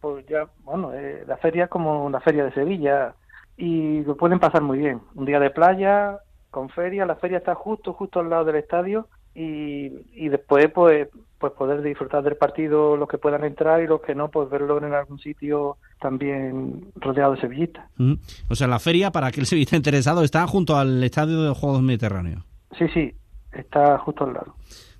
pues 0.00 0.26
ya, 0.26 0.50
bueno, 0.58 0.92
la 1.26 1.36
feria 1.38 1.64
es 1.64 1.70
como 1.70 2.08
la 2.10 2.20
feria 2.20 2.44
de 2.44 2.52
Sevilla 2.52 3.14
y 3.60 4.02
lo 4.04 4.16
pueden 4.16 4.38
pasar 4.38 4.62
muy 4.62 4.78
bien. 4.78 5.02
Un 5.14 5.26
día 5.26 5.38
de 5.38 5.50
playa, 5.50 6.18
con 6.50 6.70
feria, 6.70 7.04
la 7.04 7.16
feria 7.16 7.38
está 7.38 7.54
justo, 7.54 7.92
justo 7.92 8.20
al 8.20 8.30
lado 8.30 8.46
del 8.46 8.56
estadio 8.56 9.08
y, 9.34 9.90
y 10.14 10.28
después 10.28 10.70
pues 10.72 11.08
pues 11.38 11.52
poder 11.54 11.80
disfrutar 11.80 12.22
del 12.22 12.36
partido 12.36 12.98
los 12.98 13.08
que 13.08 13.16
puedan 13.16 13.44
entrar 13.44 13.82
y 13.82 13.86
los 13.86 14.02
que 14.02 14.14
no 14.14 14.30
pues 14.30 14.50
verlo 14.50 14.76
en 14.76 14.92
algún 14.92 15.18
sitio 15.18 15.78
también 15.98 16.92
rodeado 16.96 17.34
de 17.34 17.40
sevillistas. 17.40 17.88
Ujú. 17.98 18.18
O 18.50 18.54
sea, 18.54 18.66
la 18.66 18.78
feria, 18.78 19.10
para 19.10 19.28
aquel 19.28 19.46
sevillista 19.46 19.76
interesado, 19.76 20.22
está 20.22 20.46
junto 20.46 20.76
al 20.76 21.02
Estadio 21.02 21.40
de 21.40 21.48
los 21.48 21.58
Juegos 21.58 21.82
Mediterráneos. 21.82 22.44
Sí, 22.78 22.86
sí, 22.88 23.14
está 23.52 23.98
justo 23.98 24.24
al 24.24 24.34
lado. 24.34 24.54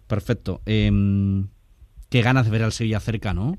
Perfecto. 0.07 0.61
Em, 0.65 1.49
qué 2.11 2.23
ganas 2.23 2.47
de 2.47 2.53
ver 2.53 2.63
al 2.63 2.73
Sevilla 2.73 3.01
cerca, 3.01 3.35
¿no? 3.35 3.57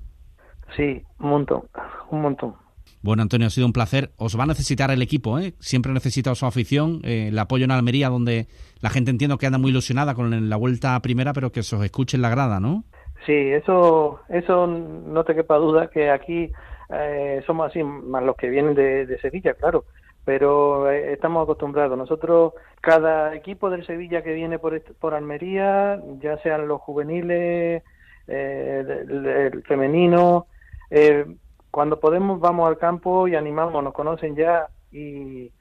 Sí, 0.76 1.04
un 1.20 1.30
montón, 1.30 1.64
un 2.10 2.22
montón. 2.22 2.56
Bueno, 3.04 3.24
Antonio, 3.24 3.48
ha 3.48 3.50
sido 3.50 3.66
un 3.66 3.74
placer. 3.74 4.12
Os 4.18 4.38
va 4.38 4.44
a 4.44 4.48
necesitar 4.48 4.92
el 4.92 5.02
equipo, 5.02 5.40
¿eh? 5.40 5.54
Siempre 5.60 5.92
necesita 5.92 6.36
su 6.36 6.46
afición, 6.46 7.02
eh, 7.04 7.30
el 7.30 7.40
apoyo 7.40 7.66
en 7.66 7.72
Almería, 7.72 8.10
donde 8.10 8.48
la 8.80 8.90
gente 8.92 9.10
entiendo 9.10 9.38
que 9.38 9.48
anda 9.48 9.58
muy 9.58 9.72
ilusionada 9.72 10.14
con 10.14 10.50
la 10.50 10.56
vuelta 10.56 11.00
primera, 11.02 11.34
pero 11.34 11.52
que 11.52 11.64
se 11.64 11.76
os 11.76 11.84
escuche 11.84 12.16
en 12.16 12.22
la 12.22 12.30
grada, 12.30 12.60
¿no? 12.60 12.84
Sí, 13.26 13.34
eso, 13.34 14.20
eso 14.30 14.68
no 14.68 15.24
te 15.24 15.36
quepa 15.36 15.58
duda 15.58 15.90
que 15.90 16.10
aquí 16.10 16.52
eh, 16.90 17.42
somos 17.46 17.70
así, 17.70 17.84
más 17.84 18.24
los 18.24 18.36
que 18.36 18.50
vienen 18.50 18.76
de, 18.76 19.18
Sevilla, 19.20 19.54
claro, 19.54 19.86
pero 20.26 20.92
eh, 20.92 21.14
estamos 21.14 21.44
acostumbrados. 21.44 21.98
Nosotros, 21.98 22.54
cada 22.82 23.36
equipo 23.36 23.70
del 23.70 23.86
Sevilla 23.86 24.22
que 24.22 24.34
viene 24.34 24.60
por, 24.60 24.80
por 24.96 25.14
Almería, 25.16 26.00
ya 26.20 26.38
sean 26.40 26.68
los 26.68 26.82
juveniles, 26.82 27.84
eh, 28.28 28.84
el, 29.08 29.26
el 29.26 29.64
femenino, 29.64 30.48
eh, 30.92 31.26
cuando 31.72 32.00
podemos 32.00 32.40
vamos 32.40 32.68
al 32.68 32.78
campo 32.78 33.28
y 33.28 33.36
animamos, 33.36 33.84
nos 33.84 33.94
conocen 33.94 34.36
ya 34.36 34.68
y, 34.92 35.52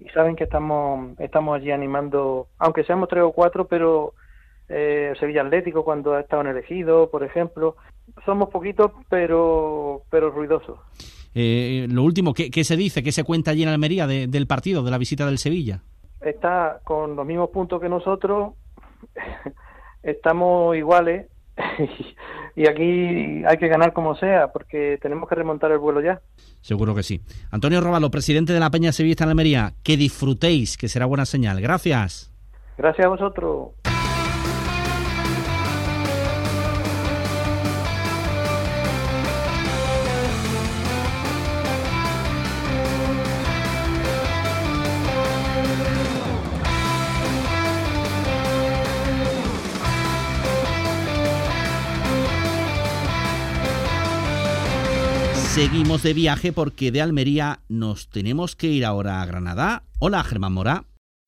y 0.00 0.08
saben 0.12 0.36
que 0.36 0.44
estamos, 0.44 1.18
estamos 1.18 1.56
allí 1.56 1.70
animando, 1.70 2.48
aunque 2.58 2.84
seamos 2.84 3.08
tres 3.08 3.22
o 3.22 3.32
cuatro, 3.32 3.66
pero 3.66 4.12
eh, 4.68 5.14
Sevilla 5.18 5.42
Atlético 5.42 5.84
cuando 5.84 6.14
ha 6.14 6.20
estado 6.20 6.42
en 6.42 6.48
elegido, 6.48 7.08
por 7.10 7.22
ejemplo. 7.24 7.76
Somos 8.24 8.48
poquitos, 8.50 8.90
pero, 9.08 10.02
pero 10.10 10.30
ruidosos. 10.30 10.78
Eh, 11.34 11.86
lo 11.88 12.02
último, 12.02 12.34
¿qué, 12.34 12.50
qué 12.50 12.64
se 12.64 12.76
dice, 12.76 13.02
qué 13.04 13.12
se 13.12 13.22
cuenta 13.24 13.52
allí 13.52 13.62
en 13.62 13.68
Almería 13.68 14.06
de- 14.08 14.26
del 14.26 14.48
partido, 14.48 14.82
de 14.82 14.90
la 14.90 14.98
visita 14.98 15.26
del 15.26 15.38
Sevilla? 15.38 15.80
Está 16.20 16.80
con 16.84 17.14
los 17.16 17.24
mismos 17.24 17.50
puntos 17.50 17.80
que 17.80 17.88
nosotros, 17.88 18.54
estamos 20.02 20.76
iguales 20.76 21.26
y 22.56 22.66
aquí 22.68 23.44
hay 23.46 23.58
que 23.58 23.68
ganar 23.68 23.92
como 23.92 24.14
sea, 24.14 24.48
porque 24.52 24.98
tenemos 25.00 25.28
que 25.28 25.34
remontar 25.34 25.70
el 25.72 25.78
vuelo 25.78 26.00
ya. 26.00 26.20
Seguro 26.60 26.94
que 26.94 27.02
sí. 27.02 27.20
Antonio 27.50 27.80
Róbalo, 27.80 28.10
presidente 28.10 28.52
de 28.52 28.60
la 28.60 28.70
Peña 28.70 28.92
Sevillista 28.92 29.24
en 29.24 29.30
Almería, 29.30 29.72
que 29.82 29.96
disfrutéis, 29.96 30.76
que 30.76 30.88
será 30.88 31.06
buena 31.06 31.24
señal. 31.24 31.60
Gracias. 31.60 32.32
Gracias 32.76 33.06
a 33.06 33.10
vosotros. 33.10 33.68
Seguimos 55.60 56.02
de 56.02 56.14
viaje 56.14 56.54
porque 56.54 56.90
de 56.90 57.02
Almería 57.02 57.58
nos 57.68 58.08
tenemos 58.08 58.56
que 58.56 58.68
ir 58.68 58.82
ahora 58.82 59.20
a 59.20 59.26
Granada. 59.26 59.82
Hola, 59.98 60.24
Germán 60.24 60.54
Mora. 60.54 60.84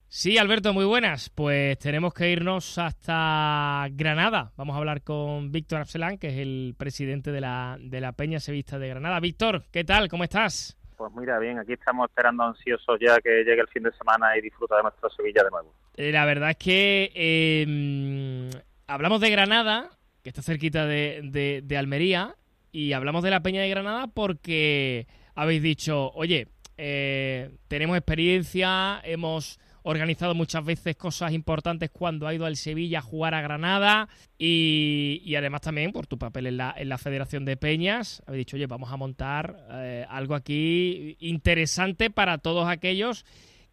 Sí, 0.08 0.38
Alberto, 0.38 0.72
muy 0.72 0.86
buenas. 0.86 1.28
Pues 1.28 1.78
tenemos 1.78 2.14
que 2.14 2.30
irnos 2.30 2.78
hasta 2.78 3.86
Granada. 3.90 4.52
Vamos 4.56 4.74
a 4.74 4.78
hablar 4.78 5.02
con 5.02 5.52
Víctor 5.52 5.80
Arcelán, 5.80 6.16
que 6.16 6.28
es 6.28 6.38
el 6.38 6.74
presidente 6.78 7.30
de 7.30 7.42
la, 7.42 7.76
de 7.78 8.00
la 8.00 8.12
Peña 8.12 8.40
Sevista 8.40 8.78
de 8.78 8.88
Granada. 8.88 9.20
Víctor, 9.20 9.64
¿qué 9.70 9.84
tal? 9.84 10.08
¿Cómo 10.08 10.24
estás? 10.24 10.78
Pues 10.96 11.12
mira, 11.14 11.38
bien, 11.38 11.58
aquí 11.58 11.74
estamos 11.74 12.08
esperando 12.08 12.42
ansiosos 12.44 12.98
ya 13.02 13.20
que 13.20 13.44
llegue 13.44 13.60
el 13.60 13.68
fin 13.68 13.82
de 13.82 13.92
semana 13.92 14.34
y 14.38 14.40
disfruta 14.40 14.76
de 14.78 14.82
nuestra 14.84 15.10
Sevilla 15.14 15.44
de 15.44 15.50
nuevo. 15.50 15.74
Eh, 15.98 16.10
la 16.10 16.24
verdad 16.24 16.48
es 16.52 16.56
que 16.56 17.12
eh, 17.14 18.48
hablamos 18.86 19.20
de 19.20 19.28
Granada, 19.28 19.90
que 20.22 20.30
está 20.30 20.40
cerquita 20.40 20.86
de, 20.86 21.20
de- 21.22 21.60
de 21.62 21.76
Almería, 21.76 22.34
y 22.72 22.94
hablamos 22.94 23.22
de 23.22 23.30
la 23.30 23.42
Peña 23.42 23.60
de 23.60 23.68
Granada 23.68 24.08
porque 24.08 25.06
habéis 25.34 25.62
dicho, 25.62 26.10
oye, 26.14 26.48
eh, 26.78 27.50
tenemos 27.68 27.96
experiencia, 27.96 29.00
hemos 29.04 29.60
organizado 29.84 30.34
muchas 30.34 30.64
veces 30.64 30.96
cosas 30.96 31.32
importantes 31.32 31.90
cuando 31.90 32.26
ha 32.26 32.34
ido 32.34 32.46
al 32.46 32.56
Sevilla 32.56 33.00
a 33.00 33.02
jugar 33.02 33.34
a 33.34 33.42
Granada 33.42 34.08
y, 34.38 35.20
y 35.24 35.34
además 35.34 35.60
también 35.60 35.92
por 35.92 36.06
tu 36.06 36.18
papel 36.18 36.46
en 36.46 36.56
la, 36.56 36.98
Federación 36.98 37.44
de 37.44 37.56
Peñas, 37.56 38.22
habéis 38.26 38.46
dicho, 38.46 38.56
oye, 38.56 38.66
vamos 38.66 38.92
a 38.92 38.96
montar 38.96 39.66
eh, 39.72 40.06
algo 40.08 40.34
aquí 40.34 41.16
interesante 41.20 42.10
para 42.10 42.38
todos 42.38 42.68
aquellos 42.68 43.24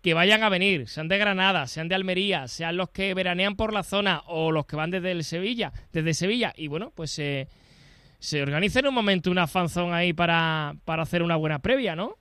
que 0.02 0.14
vayan 0.14 0.44
a 0.44 0.50
venir, 0.50 0.88
sean 0.88 1.08
de 1.10 1.18
Granada, 1.18 1.68
sean 1.68 1.90
de 1.90 1.96
Almería, 1.96 2.48
sean 2.48 2.78
los 2.78 2.90
que 2.90 3.14
veranean 3.14 3.56
por 3.56 3.74
la 3.74 3.84
zona 3.84 4.24
o 4.28 4.52
los 4.52 4.66
que 4.66 4.78
van 4.78 4.92
desde 4.92 5.12
el 5.12 5.24
Sevilla, 5.24 5.74
desde 5.92 6.14
Sevilla. 6.14 6.54
Y 6.56 6.68
bueno, 6.68 6.92
pues 6.96 7.20
eh, 7.20 7.50
se 8.20 8.44
organiza 8.44 8.80
en 8.80 8.88
un 8.88 8.94
momento 8.94 9.32
una 9.32 9.48
fanzón 9.48 9.94
ahí 9.94 10.14
para, 10.14 10.74
para 10.86 11.04
hacer 11.04 11.24
una 11.24 11.36
buena 11.36 11.60
previa, 11.60 11.96
¿no? 11.96 12.16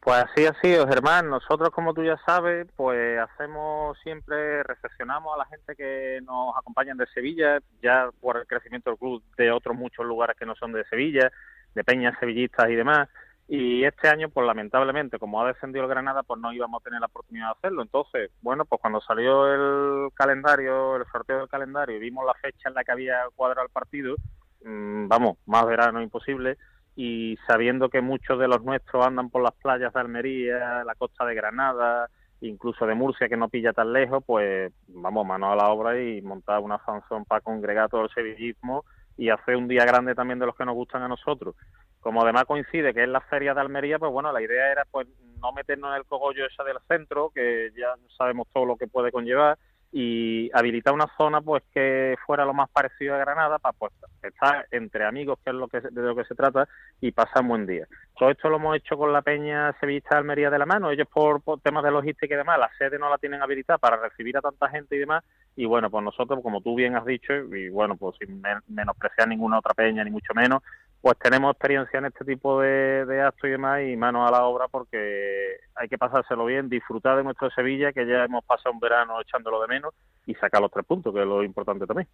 Pues 0.00 0.24
así 0.24 0.46
ha 0.46 0.54
sido, 0.60 0.86
Germán. 0.86 1.28
Nosotros, 1.28 1.70
como 1.70 1.92
tú 1.92 2.04
ya 2.04 2.16
sabes, 2.24 2.68
pues 2.76 3.18
hacemos 3.18 3.98
siempre, 4.04 4.62
recepcionamos 4.62 5.34
a 5.34 5.38
la 5.38 5.46
gente 5.46 5.74
que 5.74 6.20
nos 6.24 6.56
acompañan 6.56 6.96
de 6.96 7.08
Sevilla, 7.08 7.58
ya 7.82 8.08
por 8.20 8.36
el 8.36 8.46
crecimiento 8.46 8.90
del 8.90 8.98
club 9.00 9.22
de 9.36 9.50
otros 9.50 9.76
muchos 9.76 10.06
lugares 10.06 10.36
que 10.38 10.46
no 10.46 10.54
son 10.54 10.72
de 10.72 10.84
Sevilla, 10.84 11.32
de 11.74 11.82
peñas 11.82 12.16
sevillistas 12.20 12.70
y 12.70 12.76
demás. 12.76 13.08
Y 13.48 13.84
este 13.84 14.08
año, 14.08 14.28
pues 14.28 14.46
lamentablemente, 14.46 15.18
como 15.18 15.42
ha 15.42 15.48
descendido 15.48 15.84
el 15.84 15.90
Granada, 15.90 16.22
pues 16.22 16.40
no 16.40 16.52
íbamos 16.52 16.80
a 16.80 16.84
tener 16.84 17.00
la 17.00 17.06
oportunidad 17.06 17.46
de 17.46 17.52
hacerlo. 17.58 17.82
Entonces, 17.82 18.30
bueno, 18.42 18.64
pues 18.64 18.80
cuando 18.80 19.00
salió 19.00 19.52
el 19.52 20.12
calendario, 20.14 20.96
el 20.96 21.04
sorteo 21.10 21.38
del 21.38 21.48
calendario 21.48 21.96
y 21.96 22.00
vimos 22.00 22.24
la 22.24 22.34
fecha 22.34 22.68
en 22.68 22.74
la 22.74 22.84
que 22.84 22.92
había 22.92 23.24
cuadrado 23.34 23.66
el 23.66 23.72
partido, 23.72 24.14
vamos, 24.66 25.38
más 25.46 25.66
verano 25.66 26.02
imposible, 26.02 26.58
y 26.94 27.38
sabiendo 27.46 27.88
que 27.88 28.00
muchos 28.00 28.38
de 28.38 28.48
los 28.48 28.62
nuestros 28.64 29.06
andan 29.06 29.30
por 29.30 29.42
las 29.42 29.54
playas 29.54 29.92
de 29.92 30.00
Almería, 30.00 30.82
la 30.84 30.94
costa 30.94 31.24
de 31.24 31.34
Granada, 31.34 32.08
incluso 32.40 32.86
de 32.86 32.94
Murcia, 32.94 33.28
que 33.28 33.36
no 33.36 33.48
pilla 33.48 33.72
tan 33.72 33.92
lejos, 33.92 34.22
pues 34.26 34.72
vamos, 34.88 35.26
mano 35.26 35.52
a 35.52 35.56
la 35.56 35.68
obra 35.68 36.00
y 36.00 36.20
montar 36.22 36.60
una 36.60 36.78
fanzón 36.78 37.24
para 37.24 37.40
congregar 37.40 37.88
todo 37.88 38.04
el 38.04 38.10
sevillismo 38.10 38.84
y 39.16 39.30
hacer 39.30 39.56
un 39.56 39.68
día 39.68 39.84
grande 39.84 40.14
también 40.14 40.38
de 40.38 40.46
los 40.46 40.56
que 40.56 40.64
nos 40.64 40.74
gustan 40.74 41.02
a 41.02 41.08
nosotros. 41.08 41.54
Como 42.00 42.22
además 42.22 42.44
coincide 42.44 42.94
que 42.94 43.02
es 43.02 43.08
la 43.08 43.20
feria 43.20 43.54
de 43.54 43.60
Almería, 43.60 43.98
pues 43.98 44.12
bueno, 44.12 44.32
la 44.32 44.42
idea 44.42 44.70
era 44.70 44.84
pues 44.90 45.06
no 45.40 45.52
meternos 45.52 45.90
en 45.90 45.98
el 45.98 46.04
cogollo 46.04 46.46
esa 46.46 46.64
del 46.64 46.78
centro, 46.88 47.30
que 47.34 47.70
ya 47.76 47.94
sabemos 48.16 48.46
todo 48.52 48.64
lo 48.64 48.76
que 48.76 48.86
puede 48.86 49.10
conllevar, 49.12 49.58
y 49.92 50.50
habilitar 50.52 50.92
una 50.92 51.06
zona 51.16 51.40
pues 51.40 51.62
que 51.72 52.16
fuera 52.26 52.44
lo 52.44 52.52
más 52.52 52.68
parecido 52.70 53.14
a 53.14 53.18
Granada 53.18 53.58
para 53.58 53.72
pues 53.72 53.92
estar 54.22 54.66
entre 54.70 55.04
amigos 55.04 55.38
que 55.42 55.50
es 55.50 55.56
lo 55.56 55.68
que 55.68 55.80
de 55.80 56.02
lo 56.02 56.14
que 56.14 56.24
se 56.24 56.34
trata 56.34 56.68
y 57.00 57.12
pasar 57.12 57.42
un 57.42 57.48
buen 57.48 57.66
día. 57.66 57.86
Todo 58.18 58.30
esto 58.30 58.48
lo 58.48 58.56
hemos 58.56 58.76
hecho 58.76 58.96
con 58.96 59.12
la 59.12 59.22
peña 59.22 59.72
sevillista 59.78 60.18
Almería 60.18 60.50
de 60.50 60.58
la 60.58 60.66
mano. 60.66 60.90
Ellos 60.90 61.08
por, 61.08 61.40
temas 61.60 61.84
de 61.84 61.90
logística 61.90 62.34
y 62.34 62.38
demás 62.38 62.58
la 62.58 62.70
sede 62.78 62.98
no 62.98 63.08
la 63.08 63.18
tienen 63.18 63.42
habilitada 63.42 63.78
para 63.78 63.96
recibir 63.96 64.36
a 64.36 64.40
tanta 64.42 64.68
gente 64.68 64.96
y 64.96 64.98
demás 64.98 65.24
y 65.54 65.64
bueno 65.64 65.90
pues 65.90 66.04
nosotros 66.04 66.40
como 66.42 66.60
tú 66.60 66.74
bien 66.74 66.96
has 66.96 67.04
dicho 67.04 67.32
y 67.32 67.68
bueno 67.68 67.96
pues 67.96 68.16
sin 68.18 68.42
menospreciar 68.68 69.28
ninguna 69.28 69.58
otra 69.58 69.74
peña 69.74 70.04
ni 70.04 70.10
mucho 70.10 70.34
menos 70.34 70.62
pues 71.06 71.20
tenemos 71.20 71.52
experiencia 71.52 72.00
en 72.00 72.06
este 72.06 72.24
tipo 72.24 72.60
de, 72.60 73.06
de 73.06 73.22
actos 73.22 73.44
y 73.44 73.52
demás 73.52 73.80
y 73.86 73.96
manos 73.96 74.28
a 74.28 74.32
la 74.32 74.44
obra 74.44 74.66
porque 74.66 75.56
hay 75.76 75.88
que 75.88 75.98
pasárselo 75.98 76.46
bien, 76.46 76.68
disfrutar 76.68 77.16
de 77.16 77.22
nuestro 77.22 77.48
Sevilla, 77.50 77.92
que 77.92 78.04
ya 78.04 78.24
hemos 78.24 78.44
pasado 78.44 78.72
un 78.72 78.80
verano 78.80 79.20
echándolo 79.20 79.62
de 79.62 79.68
menos, 79.68 79.94
y 80.26 80.34
sacar 80.34 80.60
los 80.60 80.72
tres 80.72 80.84
puntos, 80.84 81.14
que 81.14 81.20
es 81.20 81.26
lo 81.26 81.44
importante 81.44 81.86
también. 81.86 82.08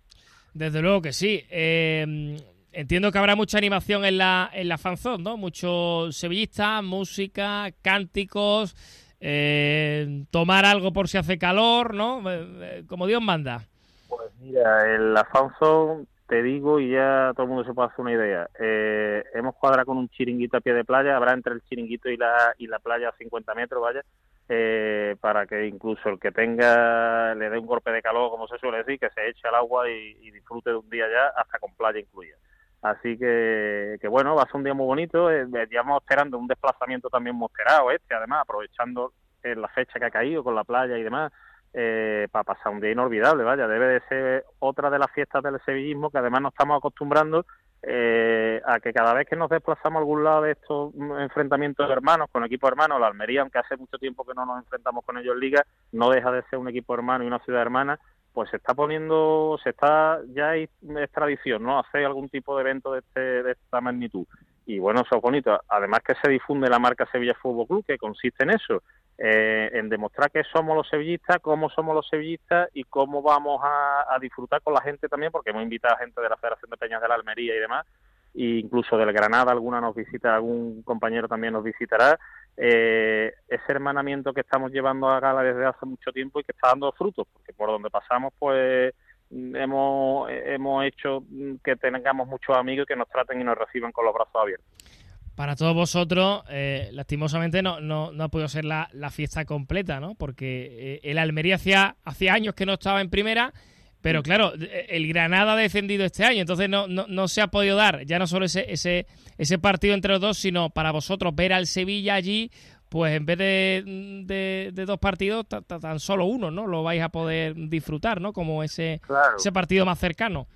Desde 0.52 0.82
luego 0.82 1.00
que 1.00 1.14
sí. 1.14 1.42
Eh, 1.48 2.36
entiendo 2.70 3.10
que 3.10 3.16
habrá 3.16 3.34
mucha 3.34 3.56
animación 3.56 4.04
en 4.04 4.18
la, 4.18 4.50
en 4.52 4.68
la 4.68 4.76
fanzón, 4.76 5.22
¿no? 5.22 5.38
Muchos 5.38 6.14
sevillistas, 6.14 6.82
música, 6.82 7.70
cánticos, 7.80 8.76
eh, 9.20 10.26
tomar 10.30 10.66
algo 10.66 10.92
por 10.92 11.08
si 11.08 11.16
hace 11.16 11.38
calor, 11.38 11.94
¿no? 11.94 12.30
Eh, 12.30 12.84
como 12.86 13.06
Dios 13.06 13.22
manda. 13.22 13.62
Pues 14.06 14.30
mira, 14.38 14.94
en 14.94 15.14
la 15.14 15.24
fanzón 15.24 16.06
te 16.26 16.42
digo 16.42 16.80
y 16.80 16.90
ya 16.90 17.32
todo 17.34 17.44
el 17.44 17.48
mundo 17.48 17.64
se 17.64 17.74
puede 17.74 17.88
hacer 17.88 18.00
una 18.00 18.12
idea. 18.12 18.48
Eh, 18.58 19.24
hemos 19.34 19.54
cuadrado 19.54 19.86
con 19.86 19.98
un 19.98 20.08
chiringuito 20.08 20.56
a 20.56 20.60
pie 20.60 20.74
de 20.74 20.84
playa, 20.84 21.16
habrá 21.16 21.32
entre 21.32 21.54
el 21.54 21.62
chiringuito 21.62 22.08
y 22.08 22.16
la, 22.16 22.54
y 22.58 22.66
la 22.66 22.78
playa 22.78 23.08
a 23.08 23.16
50 23.16 23.54
metros, 23.54 23.82
vaya, 23.82 24.02
eh, 24.48 25.16
para 25.20 25.46
que 25.46 25.66
incluso 25.66 26.08
el 26.08 26.18
que 26.18 26.32
tenga, 26.32 27.34
le 27.34 27.50
dé 27.50 27.58
un 27.58 27.66
golpe 27.66 27.90
de 27.90 28.02
calor, 28.02 28.30
como 28.30 28.46
se 28.48 28.58
suele 28.58 28.78
decir, 28.78 28.98
que 28.98 29.10
se 29.10 29.28
eche 29.28 29.48
al 29.48 29.56
agua 29.56 29.90
y, 29.90 30.30
disfrute 30.30 30.70
de 30.70 30.76
un 30.76 30.88
día 30.88 31.06
ya, 31.10 31.28
hasta 31.36 31.58
con 31.58 31.74
playa 31.74 32.00
incluida. 32.00 32.36
Así 32.80 33.16
que, 33.16 33.98
que 34.00 34.08
bueno, 34.08 34.34
va 34.34 34.42
a 34.42 34.46
ser 34.46 34.56
un 34.56 34.64
día 34.64 34.74
muy 34.74 34.86
bonito. 34.86 35.30
Eh, 35.30 35.46
llevamos 35.70 36.02
esperando 36.02 36.38
un 36.38 36.48
desplazamiento 36.48 37.08
también 37.08 37.36
muy 37.36 37.48
este, 37.94 38.14
además, 38.14 38.42
aprovechando 38.42 39.12
la 39.42 39.68
fecha 39.68 39.98
que 39.98 40.04
ha 40.04 40.10
caído 40.10 40.42
con 40.44 40.54
la 40.54 40.64
playa 40.64 40.96
y 40.96 41.02
demás 41.02 41.32
eh, 41.74 42.28
para 42.30 42.44
pasar 42.44 42.72
un 42.72 42.80
día 42.80 42.92
inolvidable, 42.92 43.44
vaya, 43.44 43.66
debe 43.66 43.86
de 43.86 44.00
ser 44.08 44.44
otra 44.58 44.90
de 44.90 44.98
las 44.98 45.10
fiestas 45.12 45.42
del 45.42 45.60
sevillismo 45.64 46.10
que 46.10 46.18
además 46.18 46.42
nos 46.42 46.52
estamos 46.52 46.78
acostumbrando 46.78 47.46
eh, 47.82 48.60
a 48.64 48.78
que 48.78 48.92
cada 48.92 49.12
vez 49.12 49.26
que 49.26 49.36
nos 49.36 49.50
desplazamos 49.50 49.96
a 49.96 50.00
algún 50.00 50.22
lado 50.22 50.42
de 50.42 50.52
estos 50.52 50.92
enfrentamientos 51.18 51.88
de 51.88 51.92
hermanos, 51.92 52.28
con 52.30 52.44
equipo 52.44 52.68
hermano, 52.68 52.98
la 52.98 53.08
Almería, 53.08 53.40
aunque 53.40 53.58
hace 53.58 53.76
mucho 53.76 53.98
tiempo 53.98 54.24
que 54.24 54.34
no 54.34 54.46
nos 54.46 54.58
enfrentamos 54.58 55.04
con 55.04 55.18
ellos 55.18 55.34
en 55.34 55.40
liga, 55.40 55.66
no 55.90 56.10
deja 56.10 56.30
de 56.30 56.42
ser 56.44 56.58
un 56.58 56.68
equipo 56.68 56.94
hermano 56.94 57.24
y 57.24 57.26
una 57.26 57.40
ciudad 57.40 57.62
hermana, 57.62 57.98
pues 58.32 58.50
se 58.50 58.56
está 58.56 58.74
poniendo, 58.74 59.58
se 59.62 59.70
está, 59.70 60.20
ya 60.32 60.54
es 60.56 60.70
tradición, 61.12 61.64
¿no? 61.64 61.78
Hacer 61.78 62.04
algún 62.04 62.28
tipo 62.28 62.56
de 62.56 62.62
evento 62.62 62.92
de, 62.92 63.00
este, 63.00 63.20
de 63.42 63.52
esta 63.52 63.80
magnitud. 63.80 64.26
Y 64.64 64.78
bueno, 64.78 65.00
eso 65.00 65.16
es 65.16 65.22
bonito. 65.22 65.60
Además 65.68 66.00
que 66.06 66.14
se 66.22 66.30
difunde 66.30 66.70
la 66.70 66.78
marca 66.78 67.08
Sevilla 67.10 67.34
Fútbol 67.34 67.66
Club, 67.66 67.84
que 67.86 67.98
consiste 67.98 68.44
en 68.44 68.50
eso, 68.50 68.82
eh, 69.18 69.70
en 69.74 69.88
demostrar 69.88 70.30
que 70.30 70.42
somos 70.44 70.76
los 70.76 70.88
sevillistas, 70.88 71.38
cómo 71.40 71.68
somos 71.70 71.94
los 71.94 72.08
sevillistas 72.08 72.70
y 72.72 72.84
cómo 72.84 73.22
vamos 73.22 73.60
a, 73.62 74.18
disfrutar 74.20 74.62
con 74.62 74.74
la 74.74 74.80
gente 74.80 75.08
también, 75.08 75.30
porque 75.30 75.50
hemos 75.50 75.62
invitado 75.62 75.94
a 75.94 75.98
gente 75.98 76.20
de 76.20 76.28
la 76.28 76.36
Federación 76.36 76.70
de 76.70 76.76
Peñas 76.76 77.02
de 77.02 77.08
la 77.08 77.14
Almería 77.14 77.54
y 77.54 77.58
demás, 77.58 77.86
e 78.34 78.60
incluso 78.60 78.96
del 78.96 79.12
Granada 79.12 79.52
alguna 79.52 79.80
nos 79.80 79.94
visita, 79.94 80.34
algún 80.34 80.82
compañero 80.82 81.28
también 81.28 81.52
nos 81.52 81.62
visitará. 81.62 82.18
Eh, 82.56 83.32
ese 83.48 83.64
hermanamiento 83.68 84.32
que 84.32 84.40
estamos 84.40 84.72
llevando 84.72 85.08
a 85.08 85.20
gala 85.20 85.42
desde 85.42 85.66
hace 85.66 85.86
mucho 85.86 86.10
tiempo 86.12 86.40
y 86.40 86.44
que 86.44 86.52
está 86.52 86.68
dando 86.68 86.92
frutos, 86.92 87.26
porque 87.32 87.52
por 87.52 87.68
donde 87.68 87.90
pasamos, 87.90 88.32
pues 88.38 88.94
hemos, 89.30 90.30
hemos 90.30 90.84
hecho 90.84 91.22
que 91.62 91.76
tengamos 91.76 92.28
muchos 92.28 92.56
amigos 92.56 92.86
que 92.86 92.96
nos 92.96 93.08
traten 93.08 93.40
y 93.40 93.44
nos 93.44 93.58
reciban 93.58 93.92
con 93.92 94.04
los 94.04 94.14
brazos 94.14 94.36
abiertos 94.36 95.01
para 95.42 95.56
todos 95.56 95.74
vosotros, 95.74 96.44
eh, 96.50 96.90
lastimosamente 96.92 97.62
no, 97.62 97.80
no, 97.80 98.12
no, 98.12 98.22
ha 98.22 98.28
podido 98.28 98.46
ser 98.46 98.64
la, 98.64 98.88
fiesta 99.10 99.44
completa, 99.44 99.98
¿no? 99.98 100.14
Porque 100.14 100.68
eh, 100.70 101.00
el 101.02 101.18
Almería 101.18 101.56
hacía, 101.56 101.96
hacía 102.04 102.34
años 102.34 102.54
que 102.54 102.64
no 102.64 102.74
estaba 102.74 103.00
en 103.00 103.10
primera, 103.10 103.52
pero 104.00 104.22
claro, 104.22 104.52
eh, 104.54 104.86
el 104.90 105.08
Granada 105.08 105.54
ha 105.54 105.56
descendido 105.56 106.04
este 106.04 106.24
año, 106.24 106.42
entonces 106.42 106.68
no, 106.68 106.86
no, 106.86 107.06
no 107.08 107.26
se 107.26 107.40
ha 107.40 107.48
podido 107.48 107.74
dar 107.74 108.06
ya 108.06 108.20
no 108.20 108.28
solo 108.28 108.44
ese, 108.44 108.72
ese, 108.72 109.08
ese 109.36 109.58
partido 109.58 109.94
entre 109.94 110.12
los 110.12 110.20
dos, 110.20 110.38
sino 110.38 110.70
para 110.70 110.92
vosotros 110.92 111.34
ver 111.34 111.52
al 111.52 111.66
Sevilla 111.66 112.14
allí, 112.14 112.52
pues 112.88 113.16
en 113.16 113.26
vez 113.26 113.38
de, 113.38 114.70
de, 114.72 114.84
dos 114.86 115.00
partidos, 115.00 115.46
tan 115.48 115.98
solo 115.98 116.26
uno, 116.26 116.52
¿no? 116.52 116.68
Lo 116.68 116.84
vais 116.84 117.02
a 117.02 117.08
poder 117.08 117.54
disfrutar, 117.68 118.20
¿no? 118.20 118.32
Como 118.32 118.62
ese, 118.62 119.00
ese 119.36 119.50
partido 119.50 119.84
más 119.84 119.98
cercano. 119.98 120.46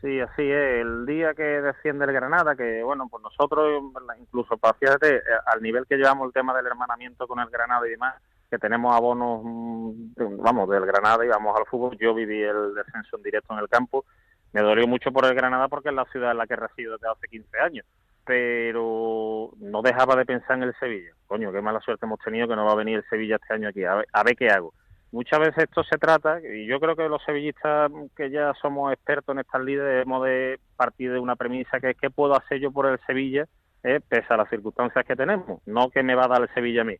Sí, 0.00 0.20
así 0.20 0.42
es. 0.42 0.80
El 0.82 1.06
día 1.06 1.34
que 1.34 1.42
desciende 1.42 2.04
el 2.04 2.12
Granada, 2.12 2.54
que 2.54 2.82
bueno, 2.84 3.08
pues 3.10 3.22
nosotros, 3.22 3.82
incluso, 4.20 4.56
para 4.56 4.74
fíjate, 4.74 5.16
eh, 5.16 5.22
al 5.46 5.60
nivel 5.60 5.86
que 5.86 5.96
llevamos 5.96 6.28
el 6.28 6.32
tema 6.32 6.56
del 6.56 6.66
hermanamiento 6.66 7.26
con 7.26 7.40
el 7.40 7.50
Granada 7.50 7.86
y 7.86 7.90
demás, 7.90 8.14
que 8.48 8.58
tenemos 8.58 8.94
abonos, 8.94 9.40
mm, 9.42 10.40
vamos, 10.40 10.68
del 10.68 10.86
Granada 10.86 11.24
y 11.24 11.28
vamos 11.28 11.56
al 11.58 11.66
fútbol. 11.66 11.98
Yo 11.98 12.14
viví 12.14 12.40
el 12.42 12.74
descenso 12.74 13.16
en 13.16 13.22
directo 13.24 13.54
en 13.54 13.60
el 13.60 13.68
campo. 13.68 14.04
Me 14.52 14.62
dolió 14.62 14.86
mucho 14.86 15.10
por 15.10 15.26
el 15.26 15.34
Granada 15.34 15.68
porque 15.68 15.88
es 15.88 15.94
la 15.94 16.04
ciudad 16.06 16.30
en 16.30 16.38
la 16.38 16.46
que 16.46 16.56
resido 16.56 16.92
desde 16.92 17.10
hace 17.10 17.26
15 17.28 17.58
años. 17.58 17.86
Pero 18.24 19.50
no 19.58 19.82
dejaba 19.82 20.14
de 20.14 20.26
pensar 20.26 20.58
en 20.58 20.64
el 20.64 20.74
Sevilla. 20.78 21.10
Coño, 21.26 21.50
qué 21.50 21.60
mala 21.60 21.80
suerte 21.80 22.06
hemos 22.06 22.20
tenido 22.20 22.46
que 22.46 22.56
no 22.56 22.64
va 22.64 22.72
a 22.72 22.76
venir 22.76 22.98
el 22.98 23.08
Sevilla 23.08 23.36
este 23.36 23.54
año 23.54 23.68
aquí. 23.68 23.84
a 23.84 24.22
ver 24.22 24.36
qué 24.36 24.48
hago 24.48 24.72
muchas 25.12 25.40
veces 25.40 25.64
esto 25.64 25.82
se 25.84 25.98
trata, 25.98 26.40
y 26.40 26.66
yo 26.66 26.80
creo 26.80 26.96
que 26.96 27.08
los 27.08 27.22
sevillistas 27.24 27.90
que 28.16 28.30
ya 28.30 28.52
somos 28.60 28.92
expertos 28.92 29.34
en 29.34 29.40
estas 29.40 29.62
líderes 29.62 29.92
debemos 29.92 30.24
de 30.24 30.60
partir 30.76 31.12
de 31.12 31.18
una 31.18 31.36
premisa 31.36 31.80
que 31.80 31.90
es 31.90 31.96
qué 31.96 32.10
puedo 32.10 32.36
hacer 32.36 32.60
yo 32.60 32.70
por 32.70 32.86
el 32.86 32.98
Sevilla, 33.06 33.46
eh, 33.84 34.00
pese 34.06 34.32
a 34.32 34.36
las 34.36 34.50
circunstancias 34.50 35.04
que 35.04 35.16
tenemos, 35.16 35.60
no 35.66 35.90
que 35.90 36.02
me 36.02 36.14
va 36.14 36.24
a 36.24 36.28
dar 36.28 36.42
el 36.42 36.54
Sevilla 36.54 36.82
a 36.82 36.84
mí. 36.84 36.96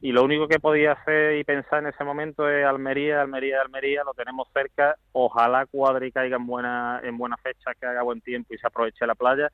Y 0.00 0.10
lo 0.10 0.24
único 0.24 0.48
que 0.48 0.58
podía 0.58 0.92
hacer 0.92 1.36
y 1.36 1.44
pensar 1.44 1.78
en 1.78 1.86
ese 1.86 2.02
momento 2.02 2.48
es 2.48 2.66
Almería, 2.66 3.22
Almería, 3.22 3.62
Almería, 3.62 4.02
lo 4.02 4.12
tenemos 4.14 4.48
cerca, 4.52 4.96
ojalá 5.12 5.64
cuadre 5.66 6.08
y 6.08 6.12
caiga 6.12 6.38
en 6.38 6.46
buena, 6.46 7.00
en 7.04 7.16
buena 7.16 7.36
fecha, 7.36 7.70
que 7.78 7.86
haga 7.86 8.02
buen 8.02 8.20
tiempo 8.20 8.52
y 8.52 8.58
se 8.58 8.66
aproveche 8.66 9.06
la 9.06 9.14
playa. 9.14 9.48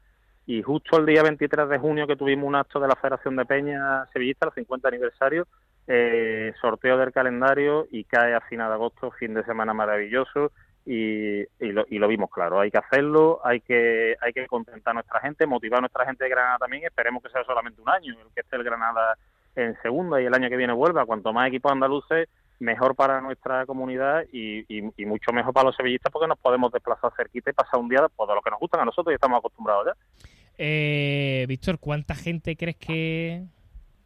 Y 0.47 0.63
justo 0.63 0.97
el 0.97 1.05
día 1.05 1.23
23 1.23 1.69
de 1.69 1.79
junio 1.79 2.07
que 2.07 2.17
tuvimos 2.17 2.47
un 2.47 2.55
acto 2.55 2.81
de 2.81 2.89
la 2.89 2.97
Federación 2.97 3.37
de 3.37 3.45
Peña 3.45 4.07
Sevillista, 4.15 4.47
el 4.47 4.55
50 4.55 4.89
aniversario, 4.89 5.47
eh, 5.91 6.53
sorteo 6.61 6.99
del 6.99 7.13
calendario 7.13 7.87
y 7.91 8.05
cae 8.05 8.35
a 8.35 8.43
final 8.43 8.69
de 8.69 8.75
agosto, 8.75 9.11
fin 9.13 9.33
de 9.33 9.43
semana 9.45 9.73
maravilloso 9.73 10.53
y, 10.85 11.45
lo, 11.61 12.09
vimos 12.09 12.31
claro. 12.31 12.61
Hay 12.61 12.71
que 12.71 12.79
hacerlo, 12.79 13.41
hay 13.45 13.61
que, 13.61 14.17
hay 14.21 14.33
que 14.33 14.47
contentar 14.47 14.93
a 14.93 14.95
nuestra 14.95 15.21
gente, 15.21 15.47
motivar 15.47 15.79
a 15.79 15.81
nuestra 15.83 16.07
gente 16.07 16.25
de 16.25 16.31
Granada 16.31 16.59
también. 16.59 16.85
Esperemos 16.85 17.23
que 17.23 17.31
sea 17.31 17.45
solamente 17.45 17.81
un 17.81 17.89
año 17.89 18.15
el 18.21 18.33
que 18.35 18.41
esté 18.41 18.57
el 18.57 18.65
Granada 18.65 19.17
en 19.55 19.77
segunda 19.83 20.21
y 20.21 20.27
el 20.27 20.35
año 20.35 20.49
que 20.49 20.57
viene 20.57 20.73
vuelva. 20.73 21.05
Cuanto 21.05 21.33
más 21.33 21.49
equipos 21.49 21.73
andaluces, 21.73 22.29
mejor 22.59 22.95
para 22.95 23.21
nuestra 23.21 23.67
comunidad 23.67 24.25
y, 24.33 24.65
mucho 25.05 25.33
mejor 25.33 25.53
para 25.53 25.67
los 25.67 25.77
sevillistas 25.77 26.13
porque 26.13 26.29
nos 26.29 26.39
podemos 26.39 26.73
desplazar 26.73 27.13
cerquita 27.17 27.51
y 27.51 27.55
pasar 27.55 27.81
un 27.81 27.89
día 27.89 28.07
pues, 28.15 28.29
de 28.29 28.35
lo 28.35 28.41
que 28.41 28.51
nos 28.51 28.61
gustan 28.61 28.81
a 28.81 28.85
nosotros 28.85 29.13
y 29.13 29.15
estamos 29.15 29.39
acostumbrados 29.39 29.87
ya. 29.87 30.23
Eh, 30.57 31.45
Víctor, 31.49 31.79
¿cuánta 31.79 32.15
gente 32.15 32.57
crees 32.57 32.77
que, 32.77 33.45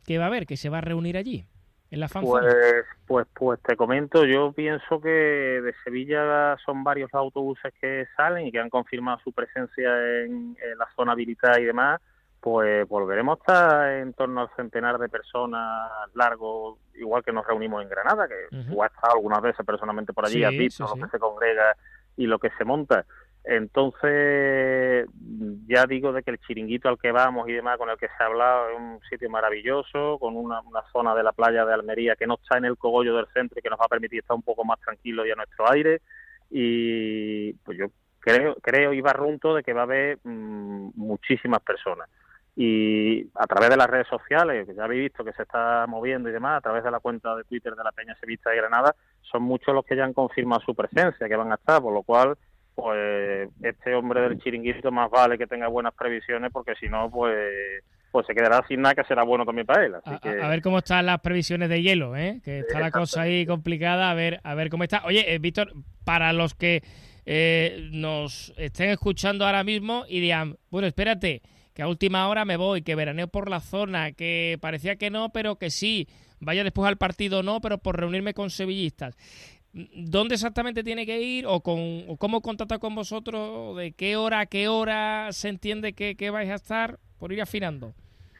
que 0.04 0.18
va 0.18 0.24
a 0.24 0.26
haber, 0.26 0.46
que 0.46 0.56
se 0.56 0.68
va 0.68 0.78
a 0.78 0.82
reunir 0.82 1.16
allí? 1.16 1.46
Pues, 2.22 2.86
pues, 3.06 3.26
pues 3.34 3.60
te 3.62 3.76
comento, 3.76 4.24
yo 4.24 4.52
pienso 4.52 4.98
que 5.00 5.10
de 5.10 5.74
Sevilla 5.84 6.56
son 6.64 6.82
varios 6.82 7.12
autobuses 7.12 7.72
que 7.78 8.06
salen 8.16 8.46
y 8.46 8.52
que 8.52 8.60
han 8.60 8.70
confirmado 8.70 9.20
su 9.22 9.32
presencia 9.32 9.90
en, 10.24 10.56
la 10.78 10.88
zona 10.96 11.12
habilitada 11.12 11.60
y 11.60 11.64
demás, 11.64 12.00
pues 12.40 12.88
volveremos 12.88 13.38
a 13.38 13.40
estar 13.40 13.92
en 13.92 14.14
torno 14.14 14.40
al 14.40 14.50
centenar 14.56 14.98
de 14.98 15.10
personas 15.10 15.90
largo, 16.14 16.78
igual 16.94 17.22
que 17.22 17.32
nos 17.32 17.46
reunimos 17.46 17.82
en 17.82 17.90
Granada, 17.90 18.26
que 18.26 18.56
uh 18.56 18.82
he 18.82 18.86
estado 18.86 19.14
algunas 19.14 19.42
veces 19.42 19.64
personalmente 19.66 20.14
por 20.14 20.24
allí, 20.24 20.38
sí, 20.38 20.44
has 20.44 20.52
visto 20.52 20.86
lo 20.96 21.04
que 21.04 21.10
se 21.10 21.18
congrega 21.18 21.76
y 22.16 22.26
lo 22.26 22.38
que 22.38 22.50
se 22.56 22.64
monta. 22.64 23.04
Entonces, 23.44 25.08
ya 25.66 25.86
digo 25.86 26.12
de 26.12 26.22
que 26.22 26.30
el 26.30 26.38
chiringuito 26.38 26.88
al 26.88 26.98
que 26.98 27.10
vamos 27.10 27.48
y 27.48 27.52
demás, 27.52 27.76
con 27.76 27.90
el 27.90 27.96
que 27.96 28.06
se 28.06 28.22
ha 28.22 28.26
hablado, 28.26 28.70
es 28.70 28.76
un 28.78 29.00
sitio 29.10 29.28
maravilloso, 29.30 30.18
con 30.20 30.36
una, 30.36 30.62
zona 30.92 31.14
de 31.14 31.24
la 31.24 31.32
playa 31.32 31.64
de 31.64 31.74
Almería 31.74 32.14
que 32.14 32.26
no 32.26 32.34
está 32.34 32.58
en 32.58 32.66
el 32.66 32.76
cogollo 32.76 33.16
del 33.16 33.26
centro 33.34 33.58
y 33.58 33.62
que 33.62 33.70
nos 33.70 33.80
va 33.80 33.86
a 33.86 33.88
permitir 33.88 34.20
estar 34.20 34.36
un 34.36 34.42
poco 34.42 34.64
más 34.64 34.78
tranquilo 34.80 35.26
y 35.26 35.32
a 35.32 35.34
nuestro 35.34 35.68
aire. 35.70 36.02
Y 36.50 37.52
pues 37.64 37.78
yo 37.78 37.86
creo, 38.20 38.54
creo 38.62 38.92
y 38.92 39.00
barrunto 39.00 39.54
de 39.56 39.64
que 39.64 39.72
va 39.72 39.80
a 39.80 39.84
haber 39.84 40.18
mm, 40.22 40.90
muchísimas 40.94 41.62
personas. 41.62 42.08
y 42.54 43.26
a 43.34 43.46
través 43.46 43.70
de 43.70 43.76
las 43.76 43.88
redes 43.88 44.06
sociales, 44.08 44.68
que 44.68 44.74
ya 44.74 44.84
habéis 44.84 45.04
visto 45.04 45.24
que 45.24 45.32
se 45.32 45.42
está 45.42 45.86
moviendo 45.88 46.28
y 46.28 46.32
demás, 46.32 46.58
a 46.58 46.60
través 46.60 46.84
de 46.84 46.90
la 46.90 47.00
cuenta 47.00 47.34
de 47.34 47.44
Twitter 47.44 47.74
de 47.74 47.82
la 47.82 47.92
Peña 47.92 48.14
Sevista 48.20 48.50
de 48.50 48.56
Granada, 48.56 48.94
son 49.22 49.42
muchos 49.42 49.74
los 49.74 49.84
que 49.84 49.96
ya 49.96 50.04
han 50.04 50.12
confirmado 50.12 50.60
su 50.60 50.74
presencia, 50.74 51.28
que 51.28 51.36
van 51.36 51.50
a 51.50 51.56
estar, 51.56 51.80
por 51.80 51.94
lo 51.94 52.02
cual, 52.02 52.36
pues 52.74 53.50
este 53.62 53.94
hombre 53.94 54.22
del 54.22 54.40
chiringuito 54.40 54.90
más 54.90 55.10
vale 55.10 55.38
que 55.38 55.46
tenga 55.46 55.68
buenas 55.68 55.94
previsiones, 55.94 56.50
porque 56.52 56.74
si 56.76 56.88
no, 56.88 57.10
pues 57.10 57.82
pues 58.12 58.26
se 58.26 58.34
quedará 58.34 58.62
sin 58.68 58.82
nada 58.82 58.94
que 58.94 59.04
será 59.04 59.22
bueno 59.22 59.44
también 59.46 59.66
para 59.66 59.86
él. 59.86 59.94
Así 59.94 60.10
a, 60.14 60.18
que... 60.18 60.28
a, 60.42 60.48
ver 60.48 60.60
cómo 60.60 60.78
están 60.78 61.06
las 61.06 61.20
previsiones 61.20 61.70
de 61.70 61.82
hielo, 61.82 62.14
¿eh? 62.14 62.40
que 62.44 62.60
está 62.60 62.78
la 62.78 62.90
cosa 62.90 63.22
ahí 63.22 63.46
complicada, 63.46 64.10
a 64.10 64.14
ver, 64.14 64.38
a 64.44 64.54
ver 64.54 64.68
cómo 64.68 64.84
está. 64.84 65.02
Oye, 65.06 65.34
eh, 65.34 65.38
Víctor, 65.38 65.72
para 66.04 66.32
los 66.34 66.54
que 66.54 66.82
eh, 67.24 67.88
nos 67.90 68.52
estén 68.58 68.90
escuchando 68.90 69.46
ahora 69.46 69.64
mismo 69.64 70.04
y 70.06 70.20
digan, 70.20 70.58
bueno, 70.70 70.86
espérate, 70.86 71.40
que 71.72 71.82
a 71.82 71.88
última 71.88 72.28
hora 72.28 72.44
me 72.44 72.58
voy, 72.58 72.82
que 72.82 72.94
veraneo 72.94 73.28
por 73.28 73.48
la 73.48 73.60
zona, 73.60 74.12
que 74.12 74.58
parecía 74.60 74.96
que 74.96 75.10
no, 75.10 75.30
pero 75.30 75.56
que 75.56 75.70
sí, 75.70 76.06
vaya 76.38 76.64
después 76.64 76.86
al 76.86 76.98
partido 76.98 77.42
no, 77.42 77.60
pero 77.60 77.78
por 77.78 77.98
reunirme 77.98 78.34
con 78.34 78.50
sevillistas. 78.50 79.16
¿Dónde 79.72 80.34
exactamente 80.34 80.84
tiene 80.84 81.06
que 81.06 81.20
ir 81.20 81.46
o, 81.46 81.60
con, 81.60 81.78
o 82.06 82.16
cómo 82.18 82.42
contacta 82.42 82.78
con 82.78 82.94
vosotros? 82.94 83.76
¿De 83.76 83.92
qué 83.92 84.16
hora 84.16 84.40
a 84.40 84.46
qué 84.46 84.68
hora 84.68 85.32
se 85.32 85.48
entiende 85.48 85.94
que, 85.94 86.30
vais 86.30 86.50
a 86.50 86.54
estar? 86.54 86.98
Por 87.18 87.32
ir 87.32 87.40
afinando. 87.40 87.94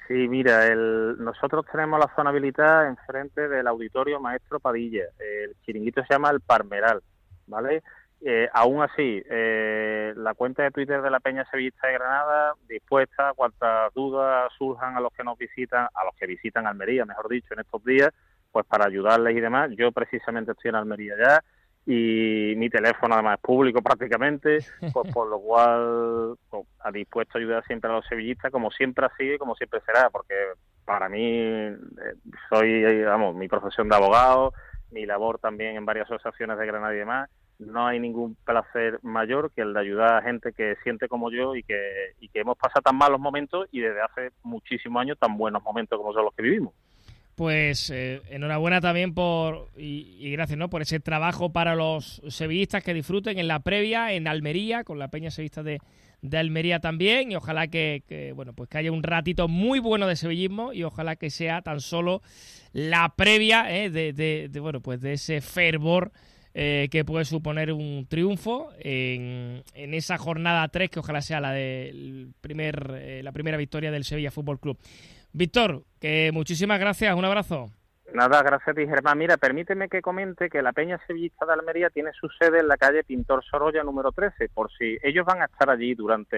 Sí, 0.08 0.28
mira, 0.28 0.66
el, 0.66 1.16
nosotros 1.18 1.64
tenemos 1.70 1.98
la 2.00 2.12
zona 2.14 2.30
habilitada 2.30 2.88
enfrente 2.88 3.48
del 3.48 3.66
auditorio 3.66 4.20
Maestro 4.20 4.60
Padilla. 4.60 5.04
El 5.18 5.54
chiringuito 5.64 6.02
se 6.02 6.12
llama 6.12 6.30
El 6.30 6.40
Parmeral, 6.40 7.00
¿vale? 7.46 7.82
Eh, 8.20 8.48
aún 8.52 8.82
así, 8.82 9.22
eh, 9.30 10.12
la 10.16 10.34
cuenta 10.34 10.64
de 10.64 10.70
Twitter 10.70 11.00
de 11.00 11.10
la 11.10 11.20
Peña 11.20 11.44
Sevillista 11.50 11.88
de 11.88 11.94
Granada 11.94 12.54
dispuesta 12.68 13.32
cuantas 13.34 13.92
dudas 13.94 14.52
surjan 14.58 14.96
a 14.96 15.00
los 15.00 15.12
que 15.12 15.24
nos 15.24 15.38
visitan, 15.38 15.88
a 15.94 16.04
los 16.04 16.14
que 16.16 16.26
visitan 16.26 16.66
Almería, 16.66 17.04
mejor 17.04 17.28
dicho, 17.28 17.54
en 17.54 17.60
estos 17.60 17.82
días, 17.84 18.10
pues 18.52 18.66
para 18.66 18.86
ayudarles 18.86 19.36
y 19.36 19.40
demás. 19.40 19.70
Yo 19.76 19.90
precisamente 19.90 20.52
estoy 20.52 20.68
en 20.68 20.76
Almería 20.76 21.14
ya 21.18 21.42
y 21.84 22.54
mi 22.56 22.70
teléfono 22.70 23.14
además 23.14 23.38
es 23.38 23.42
público 23.42 23.82
prácticamente, 23.82 24.58
pues 24.92 25.12
por 25.12 25.28
lo 25.28 25.40
cual 25.40 26.36
pues, 26.48 26.64
dispuesto 26.92 27.38
a 27.38 27.40
ayudar 27.40 27.64
siempre 27.66 27.90
a 27.90 27.94
los 27.94 28.06
sevillistas, 28.06 28.52
como 28.52 28.70
siempre 28.70 29.06
ha 29.06 29.16
sido 29.16 29.34
y 29.34 29.38
como 29.38 29.56
siempre 29.56 29.80
será, 29.84 30.08
porque 30.10 30.34
para 30.84 31.08
mí 31.08 31.28
eh, 31.28 31.76
soy, 32.48 33.02
vamos, 33.02 33.34
mi 33.34 33.48
profesión 33.48 33.88
de 33.88 33.96
abogado, 33.96 34.52
mi 34.92 35.06
labor 35.06 35.38
también 35.38 35.76
en 35.76 35.84
varias 35.84 36.06
asociaciones 36.06 36.58
de 36.58 36.66
Granada 36.66 36.94
y 36.94 36.98
demás, 36.98 37.30
no 37.58 37.86
hay 37.86 37.98
ningún 37.98 38.36
placer 38.44 38.98
mayor 39.02 39.50
que 39.52 39.62
el 39.62 39.72
de 39.72 39.80
ayudar 39.80 40.14
a 40.14 40.22
gente 40.22 40.52
que 40.52 40.76
siente 40.82 41.08
como 41.08 41.30
yo 41.30 41.56
y 41.56 41.62
que, 41.62 42.14
y 42.20 42.28
que 42.28 42.40
hemos 42.40 42.56
pasado 42.58 42.82
tan 42.82 42.96
malos 42.96 43.20
momentos 43.20 43.68
y 43.72 43.80
desde 43.80 44.02
hace 44.02 44.30
muchísimos 44.42 45.00
años 45.00 45.18
tan 45.18 45.36
buenos 45.36 45.62
momentos 45.62 45.98
como 45.98 46.12
son 46.12 46.24
los 46.24 46.34
que 46.34 46.42
vivimos 46.42 46.74
pues 47.34 47.90
eh, 47.90 48.20
enhorabuena 48.30 48.80
también 48.80 49.14
por 49.14 49.70
y, 49.76 50.30
gracias 50.32 50.58
no 50.58 50.68
por 50.68 50.82
ese 50.82 51.00
trabajo 51.00 51.52
para 51.52 51.74
los 51.74 52.22
sevillistas 52.28 52.82
que 52.84 52.94
disfruten 52.94 53.38
en 53.38 53.48
la 53.48 53.60
previa 53.60 54.12
en 54.12 54.28
Almería 54.28 54.84
con 54.84 54.98
la 54.98 55.08
Peña 55.08 55.30
Sevillista 55.30 55.62
de, 55.62 55.78
de 56.20 56.38
Almería 56.38 56.80
también 56.80 57.32
y 57.32 57.36
ojalá 57.36 57.68
que, 57.68 58.04
que, 58.06 58.32
bueno 58.32 58.52
pues 58.52 58.68
que 58.68 58.78
haya 58.78 58.92
un 58.92 59.02
ratito 59.02 59.48
muy 59.48 59.78
bueno 59.78 60.06
de 60.06 60.16
sevillismo 60.16 60.72
y 60.72 60.82
ojalá 60.82 61.16
que 61.16 61.30
sea 61.30 61.62
tan 61.62 61.80
solo 61.80 62.22
la 62.72 63.14
previa 63.16 63.74
eh, 63.74 63.90
de, 63.90 64.12
de, 64.12 64.48
de, 64.50 64.60
bueno 64.60 64.80
pues 64.80 65.00
de 65.00 65.14
ese 65.14 65.40
fervor 65.40 66.12
eh, 66.54 66.88
que 66.90 67.02
puede 67.02 67.24
suponer 67.24 67.72
un 67.72 68.06
triunfo 68.06 68.68
en, 68.78 69.64
en, 69.72 69.94
esa 69.94 70.18
jornada 70.18 70.68
3 70.68 70.90
que 70.90 70.98
ojalá 70.98 71.22
sea 71.22 71.40
la 71.40 71.50
de 71.50 72.28
primer, 72.42 72.92
eh, 72.94 73.22
la 73.22 73.32
primera 73.32 73.56
victoria 73.56 73.90
del 73.90 74.04
Sevilla 74.04 74.30
Fútbol 74.30 74.60
Club. 74.60 74.76
Víctor, 75.32 75.82
que 76.00 76.30
muchísimas 76.32 76.78
gracias, 76.78 77.14
un 77.14 77.24
abrazo. 77.24 77.70
Nada, 78.12 78.42
gracias 78.42 78.68
a 78.68 78.74
ti, 78.74 78.86
Germán. 78.86 79.16
Mira, 79.16 79.38
permíteme 79.38 79.88
que 79.88 80.02
comente 80.02 80.50
que 80.50 80.60
la 80.60 80.72
Peña 80.72 81.00
Sevillista 81.06 81.46
de 81.46 81.54
Almería 81.54 81.88
tiene 81.88 82.10
su 82.12 82.28
sede 82.28 82.60
en 82.60 82.68
la 82.68 82.76
calle 82.76 83.04
Pintor 83.04 83.42
Sorolla 83.42 83.82
número 83.82 84.12
13, 84.12 84.50
por 84.50 84.70
si 84.70 84.98
ellos 85.02 85.24
van 85.24 85.40
a 85.40 85.46
estar 85.46 85.70
allí 85.70 85.94
durante 85.94 86.36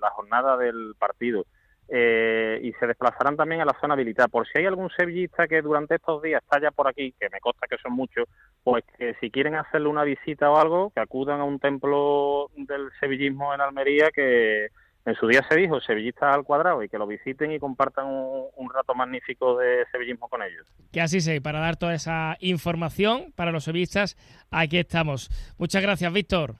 la 0.00 0.10
jornada 0.10 0.56
del 0.56 0.94
partido. 0.98 1.44
Eh, 1.90 2.60
y 2.62 2.72
se 2.74 2.86
desplazarán 2.86 3.36
también 3.36 3.62
a 3.62 3.64
la 3.64 3.76
zona 3.80 3.94
habilitada. 3.94 4.28
Por 4.28 4.46
si 4.46 4.58
hay 4.58 4.66
algún 4.66 4.90
sevillista 4.90 5.46
que 5.46 5.62
durante 5.62 5.94
estos 5.94 6.22
días 6.22 6.42
está 6.42 6.60
ya 6.60 6.70
por 6.70 6.86
aquí, 6.86 7.14
que 7.18 7.30
me 7.30 7.40
consta 7.40 7.66
que 7.66 7.78
son 7.78 7.92
muchos, 7.92 8.26
pues 8.62 8.84
que 8.98 9.14
si 9.20 9.30
quieren 9.30 9.54
hacerle 9.54 9.88
una 9.88 10.04
visita 10.04 10.50
o 10.50 10.58
algo, 10.58 10.90
que 10.90 11.00
acudan 11.00 11.40
a 11.40 11.44
un 11.44 11.58
templo 11.58 12.50
del 12.56 12.90
sevillismo 13.00 13.54
en 13.54 13.62
Almería 13.62 14.10
que 14.10 14.68
en 15.08 15.14
su 15.14 15.26
día 15.26 15.44
se 15.48 15.56
dijo 15.56 15.80
sevillistas 15.80 16.34
al 16.34 16.44
cuadrado 16.44 16.82
y 16.82 16.88
que 16.88 16.98
lo 16.98 17.06
visiten 17.06 17.52
y 17.52 17.58
compartan 17.58 18.06
un, 18.06 18.48
un, 18.54 18.70
rato 18.72 18.94
magnífico 18.94 19.56
de 19.56 19.84
sevillismo 19.90 20.28
con 20.28 20.42
ellos. 20.42 20.66
Que 20.92 21.00
así 21.00 21.20
sea, 21.20 21.34
y 21.34 21.40
para 21.40 21.60
dar 21.60 21.76
toda 21.76 21.94
esa 21.94 22.36
información 22.40 23.32
para 23.34 23.50
los 23.50 23.64
sevillistas, 23.64 24.16
aquí 24.50 24.78
estamos. 24.78 25.30
Muchas 25.58 25.82
gracias, 25.82 26.12
Víctor. 26.12 26.56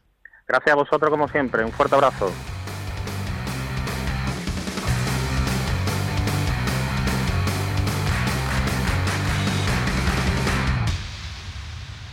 Gracias 0.47 0.73
a 0.73 0.77
vosotros 0.77 1.11
como 1.11 1.29
siempre, 1.29 1.65
un 1.65 1.73
fuerte 1.73 1.95
abrazo. 1.95 2.33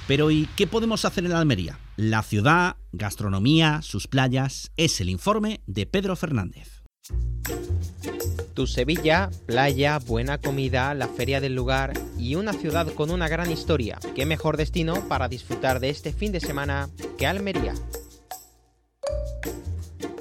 Pero 0.08 0.30
¿y 0.30 0.48
qué 0.56 0.68
podemos 0.68 1.04
hacer 1.04 1.26
en 1.26 1.32
Almería? 1.32 1.80
La 1.98 2.22
ciudad, 2.22 2.76
gastronomía, 2.92 3.82
sus 3.82 4.08
playas, 4.08 4.72
es 4.78 5.02
el 5.02 5.10
informe 5.10 5.62
de 5.66 5.88
Pedro 5.88 6.16
Fernández. 6.16 6.84
Tu 8.54 8.68
Sevilla, 8.68 9.32
playa, 9.48 9.98
buena 9.98 10.38
comida, 10.38 10.94
la 10.94 11.08
feria 11.08 11.42
del 11.42 11.56
lugar 11.56 11.94
y 12.20 12.36
una 12.36 12.54
ciudad 12.54 12.88
con 12.94 13.10
una 13.10 13.28
gran 13.28 13.52
historia. 13.52 13.98
¿Qué 14.16 14.28
mejor 14.28 14.58
destino 14.58 15.08
para 15.08 15.28
disfrutar 15.28 15.80
de 15.80 15.90
este 15.90 16.14
fin 16.14 16.32
de 16.32 16.40
semana 16.40 16.90
que 17.18 17.26
Almería? 17.26 17.74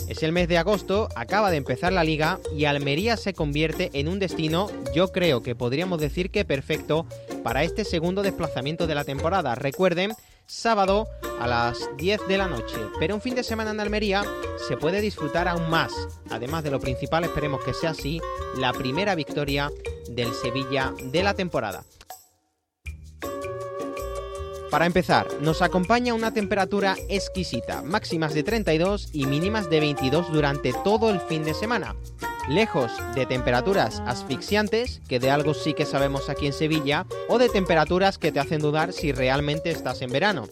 Es 0.08 0.22
el 0.22 0.32
mes 0.32 0.48
de 0.48 0.58
agosto, 0.58 1.08
acaba 1.16 1.50
de 1.50 1.56
empezar 1.56 1.92
la 1.92 2.04
liga 2.04 2.38
y 2.56 2.66
Almería 2.66 3.16
se 3.16 3.34
convierte 3.34 3.90
en 3.94 4.08
un 4.08 4.18
destino, 4.18 4.68
yo 4.94 5.12
creo 5.12 5.42
que 5.42 5.54
podríamos 5.54 6.00
decir 6.00 6.30
que 6.30 6.44
perfecto, 6.44 7.06
para 7.44 7.62
este 7.62 7.84
segundo 7.84 8.22
desplazamiento 8.22 8.88
de 8.88 8.94
la 8.96 9.04
temporada. 9.04 9.54
Recuerden, 9.54 10.14
sábado 10.46 11.06
a 11.38 11.46
las 11.46 11.78
10 11.98 12.26
de 12.26 12.38
la 12.38 12.48
noche. 12.48 12.76
Pero 12.98 13.14
un 13.14 13.20
fin 13.20 13.34
de 13.34 13.44
semana 13.44 13.70
en 13.70 13.80
Almería 13.80 14.24
se 14.66 14.76
puede 14.76 15.00
disfrutar 15.00 15.46
aún 15.46 15.68
más. 15.68 15.92
Además 16.30 16.64
de 16.64 16.70
lo 16.70 16.80
principal, 16.80 17.22
esperemos 17.22 17.62
que 17.62 17.74
sea 17.74 17.90
así, 17.90 18.20
la 18.56 18.72
primera 18.72 19.14
victoria 19.14 19.70
del 20.08 20.32
Sevilla 20.32 20.92
de 21.12 21.22
la 21.22 21.34
temporada. 21.34 21.84
Para 24.70 24.86
empezar, 24.86 25.28
nos 25.40 25.62
acompaña 25.62 26.14
una 26.14 26.32
temperatura 26.32 26.96
exquisita, 27.08 27.82
máximas 27.82 28.34
de 28.34 28.42
32 28.42 29.10
y 29.12 29.26
mínimas 29.26 29.70
de 29.70 29.78
22 29.78 30.32
durante 30.32 30.72
todo 30.82 31.10
el 31.10 31.20
fin 31.20 31.44
de 31.44 31.54
semana. 31.54 31.94
Lejos 32.48 32.92
de 33.14 33.24
temperaturas 33.24 34.02
asfixiantes, 34.06 35.00
que 35.08 35.18
de 35.18 35.30
algo 35.30 35.54
sí 35.54 35.72
que 35.72 35.86
sabemos 35.86 36.28
aquí 36.28 36.46
en 36.46 36.52
Sevilla, 36.52 37.06
o 37.28 37.38
de 37.38 37.48
temperaturas 37.48 38.18
que 38.18 38.32
te 38.32 38.40
hacen 38.40 38.60
dudar 38.60 38.92
si 38.92 39.12
realmente 39.12 39.70
estás 39.70 40.02
en 40.02 40.10
verano. 40.10 40.46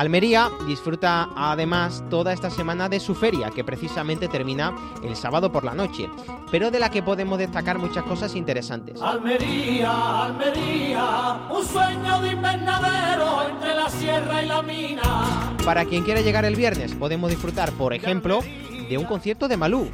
Almería 0.00 0.50
disfruta 0.66 1.28
además 1.36 2.02
toda 2.08 2.32
esta 2.32 2.48
semana 2.48 2.88
de 2.88 2.98
su 3.00 3.14
feria, 3.14 3.50
que 3.50 3.64
precisamente 3.64 4.28
termina 4.28 4.74
el 5.04 5.14
sábado 5.14 5.52
por 5.52 5.62
la 5.62 5.74
noche, 5.74 6.08
pero 6.50 6.70
de 6.70 6.78
la 6.78 6.90
que 6.90 7.02
podemos 7.02 7.38
destacar 7.38 7.76
muchas 7.76 8.04
cosas 8.04 8.34
interesantes. 8.34 8.98
Almería, 9.02 10.24
Almería, 10.24 11.40
un 11.50 11.62
sueño 11.62 12.18
de 12.22 12.32
invernadero 12.32 13.46
entre 13.50 13.74
la 13.74 13.90
sierra 13.90 14.42
y 14.42 14.46
la 14.46 14.62
mina. 14.62 15.56
Para 15.66 15.84
quien 15.84 16.02
quiera 16.02 16.22
llegar 16.22 16.46
el 16.46 16.56
viernes, 16.56 16.94
podemos 16.94 17.28
disfrutar, 17.28 17.70
por 17.72 17.92
ejemplo, 17.92 18.40
de 18.88 18.96
un 18.96 19.04
concierto 19.04 19.48
de 19.48 19.58
Malú. 19.58 19.90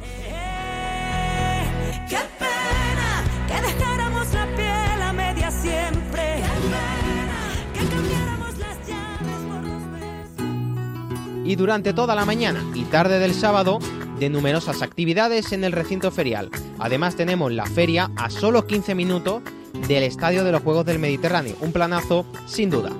Y 11.47 11.55
durante 11.55 11.93
toda 11.93 12.13
la 12.13 12.25
mañana 12.25 12.61
y 12.75 12.83
tarde 12.83 13.19
del 13.19 13.33
sábado 13.33 13.79
de 14.19 14.29
numerosas 14.29 14.81
actividades 14.81 15.53
en 15.53 15.63
el 15.63 15.71
recinto 15.71 16.11
ferial. 16.11 16.49
Además 16.77 17.15
tenemos 17.15 17.53
la 17.53 17.65
feria 17.65 18.11
a 18.17 18.29
solo 18.29 18.67
15 18.67 18.93
minutos 18.95 19.41
del 19.87 20.03
Estadio 20.03 20.43
de 20.43 20.51
los 20.51 20.61
Juegos 20.61 20.85
del 20.85 20.99
Mediterráneo, 20.99 21.55
un 21.61 21.71
planazo 21.71 22.25
sin 22.47 22.69
duda. 22.69 22.91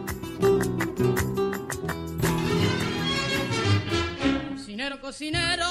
Cocinero, 4.56 5.02
cocinero, 5.02 5.66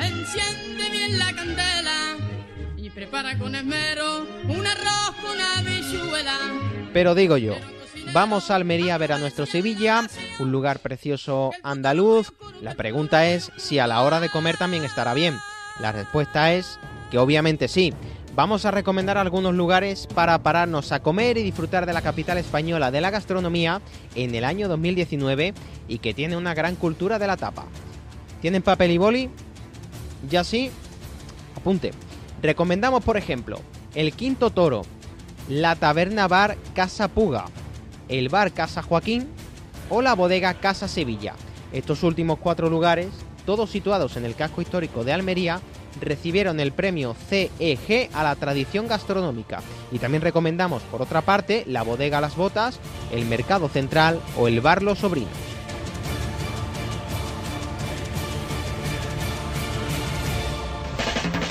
enciende 0.00 0.90
bien 0.90 1.18
la 1.18 1.34
candela 1.34 2.16
y 2.78 2.88
prepara 2.88 3.36
con 3.38 3.54
esmero 3.54 4.26
un 4.48 4.66
arroz 4.66 5.16
con 5.20 5.38
habichuela. 5.38 6.38
Pero 6.94 7.14
digo 7.14 7.36
yo, 7.36 7.56
vamos 8.12 8.50
a 8.50 8.56
Almería 8.56 8.94
a 8.94 8.98
ver 8.98 9.12
a 9.12 9.18
nuestro 9.18 9.46
Sevilla, 9.46 10.06
un 10.38 10.52
lugar 10.52 10.80
precioso 10.80 11.50
andaluz. 11.62 12.32
La 12.60 12.74
pregunta 12.74 13.26
es 13.26 13.50
si 13.56 13.78
a 13.78 13.86
la 13.86 14.02
hora 14.02 14.20
de 14.20 14.28
comer 14.28 14.56
también 14.56 14.84
estará 14.84 15.14
bien. 15.14 15.34
La 15.80 15.92
respuesta 15.92 16.52
es 16.52 16.78
que 17.10 17.18
obviamente 17.18 17.68
sí. 17.68 17.92
Vamos 18.34 18.64
a 18.64 18.70
recomendar 18.70 19.18
algunos 19.18 19.54
lugares 19.54 20.06
para 20.14 20.42
pararnos 20.42 20.90
a 20.92 21.00
comer 21.00 21.36
y 21.36 21.42
disfrutar 21.42 21.84
de 21.84 21.92
la 21.92 22.00
capital 22.00 22.38
española 22.38 22.90
de 22.90 23.02
la 23.02 23.10
gastronomía 23.10 23.82
en 24.14 24.34
el 24.34 24.44
año 24.44 24.68
2019 24.68 25.52
y 25.86 25.98
que 25.98 26.14
tiene 26.14 26.36
una 26.36 26.54
gran 26.54 26.76
cultura 26.76 27.18
de 27.18 27.26
la 27.26 27.36
tapa. 27.36 27.66
¿Tienen 28.40 28.62
papel 28.62 28.90
y 28.90 28.98
boli? 28.98 29.30
Ya 30.30 30.44
sí, 30.44 30.70
apunte. 31.56 31.90
Recomendamos, 32.42 33.04
por 33.04 33.18
ejemplo, 33.18 33.60
el 33.94 34.14
Quinto 34.14 34.50
Toro, 34.50 34.82
la 35.48 35.76
Taberna 35.76 36.26
Bar 36.26 36.56
Casa 36.74 37.08
Puga, 37.08 37.44
el 38.18 38.28
Bar 38.28 38.52
Casa 38.52 38.82
Joaquín 38.82 39.26
o 39.88 40.02
la 40.02 40.14
Bodega 40.14 40.54
Casa 40.54 40.86
Sevilla. 40.86 41.34
Estos 41.72 42.02
últimos 42.02 42.38
cuatro 42.38 42.68
lugares, 42.68 43.08
todos 43.46 43.70
situados 43.70 44.16
en 44.16 44.24
el 44.24 44.34
casco 44.34 44.60
histórico 44.60 45.04
de 45.04 45.12
Almería, 45.12 45.60
recibieron 46.00 46.60
el 46.60 46.72
premio 46.72 47.14
CEG 47.28 48.10
a 48.12 48.22
la 48.22 48.34
tradición 48.36 48.86
gastronómica. 48.86 49.62
Y 49.90 49.98
también 49.98 50.22
recomendamos, 50.22 50.82
por 50.84 51.02
otra 51.02 51.22
parte, 51.22 51.64
la 51.66 51.82
bodega 51.82 52.20
Las 52.20 52.36
Botas, 52.36 52.78
el 53.12 53.24
Mercado 53.24 53.68
Central 53.68 54.20
o 54.36 54.48
el 54.48 54.60
Bar 54.60 54.82
Los 54.82 54.98
Sobrinos. 54.98 55.30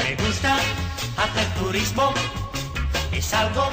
Me 0.03 0.25
gusta 0.25 0.55
hacer 0.55 1.63
turismo, 1.63 2.13
es 3.11 3.33
algo 3.33 3.63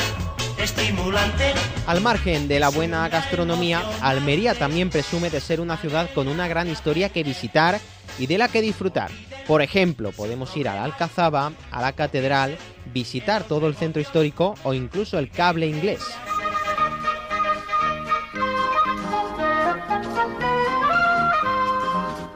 estimulante. 0.58 1.54
Al 1.86 2.00
margen 2.00 2.48
de 2.48 2.60
la 2.60 2.68
buena 2.68 3.08
gastronomía, 3.08 3.82
Almería 4.00 4.54
también 4.54 4.90
presume 4.90 5.30
de 5.30 5.40
ser 5.40 5.60
una 5.60 5.76
ciudad 5.76 6.10
con 6.14 6.28
una 6.28 6.48
gran 6.48 6.68
historia 6.68 7.08
que 7.08 7.24
visitar 7.24 7.80
y 8.18 8.26
de 8.26 8.38
la 8.38 8.48
que 8.48 8.60
disfrutar. 8.60 9.10
Por 9.46 9.62
ejemplo, 9.62 10.12
podemos 10.12 10.54
ir 10.56 10.68
a 10.68 10.74
la 10.74 10.84
Alcazaba, 10.84 11.52
a 11.70 11.80
la 11.80 11.92
Catedral, 11.92 12.58
visitar 12.92 13.44
todo 13.44 13.66
el 13.66 13.76
centro 13.76 14.02
histórico 14.02 14.54
o 14.64 14.74
incluso 14.74 15.18
el 15.18 15.30
cable 15.30 15.66
inglés. 15.66 16.02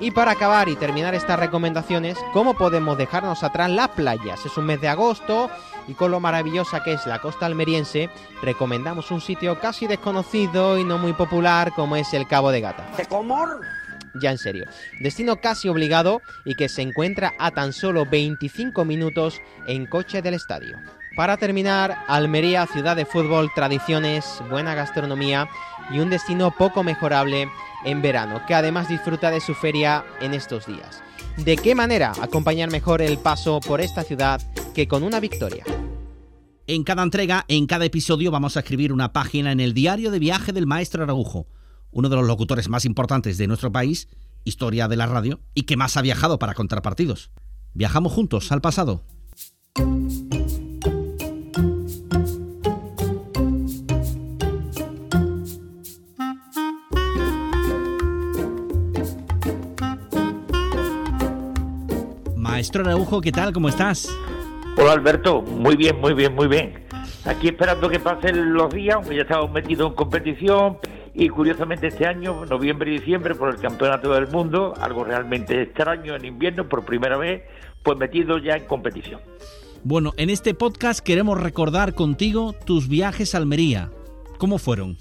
Y 0.02 0.10
para 0.10 0.32
acabar 0.32 0.68
y 0.68 0.74
terminar 0.74 1.14
estas 1.14 1.38
recomendaciones, 1.38 2.18
¿cómo 2.32 2.54
podemos 2.54 2.98
dejarnos 2.98 3.44
atrás 3.44 3.70
las 3.70 3.90
playas? 3.90 4.44
Es 4.44 4.56
un 4.56 4.66
mes 4.66 4.80
de 4.80 4.88
agosto 4.88 5.48
y 5.88 5.94
con 5.94 6.10
lo 6.10 6.20
maravillosa 6.20 6.82
que 6.82 6.92
es 6.92 7.06
la 7.06 7.20
costa 7.20 7.46
almeriense, 7.46 8.10
recomendamos 8.42 9.10
un 9.10 9.20
sitio 9.20 9.58
casi 9.60 9.86
desconocido 9.86 10.78
y 10.78 10.84
no 10.84 10.98
muy 10.98 11.12
popular 11.12 11.72
como 11.74 11.96
es 11.96 12.12
el 12.14 12.26
Cabo 12.26 12.50
de 12.50 12.60
Gata. 12.60 12.86
Ya 14.20 14.30
en 14.30 14.38
serio, 14.38 14.66
destino 15.00 15.36
casi 15.36 15.68
obligado 15.68 16.20
y 16.44 16.54
que 16.54 16.68
se 16.68 16.82
encuentra 16.82 17.32
a 17.38 17.50
tan 17.50 17.72
solo 17.72 18.04
25 18.04 18.84
minutos 18.84 19.40
en 19.66 19.86
coche 19.86 20.20
del 20.20 20.34
estadio. 20.34 20.78
Para 21.16 21.36
terminar, 21.36 22.04
Almería, 22.08 22.66
ciudad 22.66 22.96
de 22.96 23.04
fútbol, 23.04 23.50
tradiciones, 23.54 24.42
buena 24.50 24.74
gastronomía 24.74 25.48
y 25.90 25.98
un 25.98 26.10
destino 26.10 26.50
poco 26.50 26.82
mejorable 26.82 27.50
en 27.84 28.02
verano, 28.02 28.42
que 28.46 28.54
además 28.54 28.88
disfruta 28.88 29.30
de 29.30 29.40
su 29.40 29.54
feria 29.54 30.04
en 30.20 30.34
estos 30.34 30.66
días. 30.66 31.02
¿De 31.38 31.56
qué 31.56 31.74
manera 31.74 32.12
acompañar 32.20 32.70
mejor 32.70 33.02
el 33.02 33.18
paso 33.18 33.60
por 33.60 33.80
esta 33.80 34.04
ciudad 34.04 34.40
que 34.74 34.86
con 34.86 35.02
una 35.02 35.18
victoria? 35.18 35.64
En 36.66 36.84
cada 36.84 37.02
entrega, 37.02 37.44
en 37.48 37.66
cada 37.66 37.84
episodio, 37.84 38.30
vamos 38.30 38.56
a 38.56 38.60
escribir 38.60 38.92
una 38.92 39.12
página 39.12 39.50
en 39.50 39.58
el 39.58 39.74
diario 39.74 40.10
de 40.10 40.18
viaje 40.18 40.52
del 40.52 40.66
maestro 40.66 41.02
Araujo, 41.02 41.48
uno 41.90 42.08
de 42.08 42.16
los 42.16 42.26
locutores 42.26 42.68
más 42.68 42.84
importantes 42.84 43.38
de 43.38 43.48
nuestro 43.48 43.72
país, 43.72 44.08
historia 44.44 44.88
de 44.88 44.96
la 44.96 45.06
radio, 45.06 45.40
y 45.54 45.62
que 45.62 45.76
más 45.76 45.96
ha 45.96 46.02
viajado 46.02 46.38
para 46.38 46.54
contar 46.54 46.82
partidos. 46.82 47.30
Viajamos 47.74 48.12
juntos 48.12 48.52
al 48.52 48.60
pasado. 48.60 49.02
Maestro 62.62 62.84
Araujo, 62.84 63.20
¿qué 63.20 63.32
tal? 63.32 63.52
¿Cómo 63.52 63.68
estás? 63.68 64.16
Hola 64.78 64.92
Alberto, 64.92 65.42
muy 65.42 65.74
bien, 65.74 66.00
muy 66.00 66.14
bien, 66.14 66.32
muy 66.32 66.46
bien. 66.46 66.84
Aquí 67.24 67.48
esperando 67.48 67.88
que 67.88 67.98
pasen 67.98 68.54
los 68.54 68.72
días, 68.72 68.94
aunque 68.94 69.16
ya 69.16 69.22
estamos 69.22 69.50
metidos 69.50 69.88
en 69.90 69.96
competición. 69.96 70.78
Y 71.12 71.28
curiosamente 71.28 71.88
este 71.88 72.06
año, 72.06 72.46
noviembre 72.46 72.92
y 72.92 73.00
diciembre, 73.00 73.34
por 73.34 73.48
el 73.48 73.56
Campeonato 73.56 74.12
del 74.12 74.28
Mundo, 74.28 74.74
algo 74.80 75.02
realmente 75.02 75.60
extraño 75.60 76.14
en 76.14 76.24
invierno, 76.24 76.68
por 76.68 76.84
primera 76.84 77.16
vez, 77.16 77.42
pues 77.82 77.98
metido 77.98 78.38
ya 78.38 78.54
en 78.54 78.64
competición. 78.66 79.20
Bueno, 79.82 80.12
en 80.16 80.30
este 80.30 80.54
podcast 80.54 81.00
queremos 81.00 81.40
recordar 81.40 81.94
contigo 81.94 82.52
tus 82.52 82.88
viajes 82.88 83.34
a 83.34 83.38
Almería. 83.38 83.90
¿Cómo 84.38 84.58
fueron? 84.58 84.98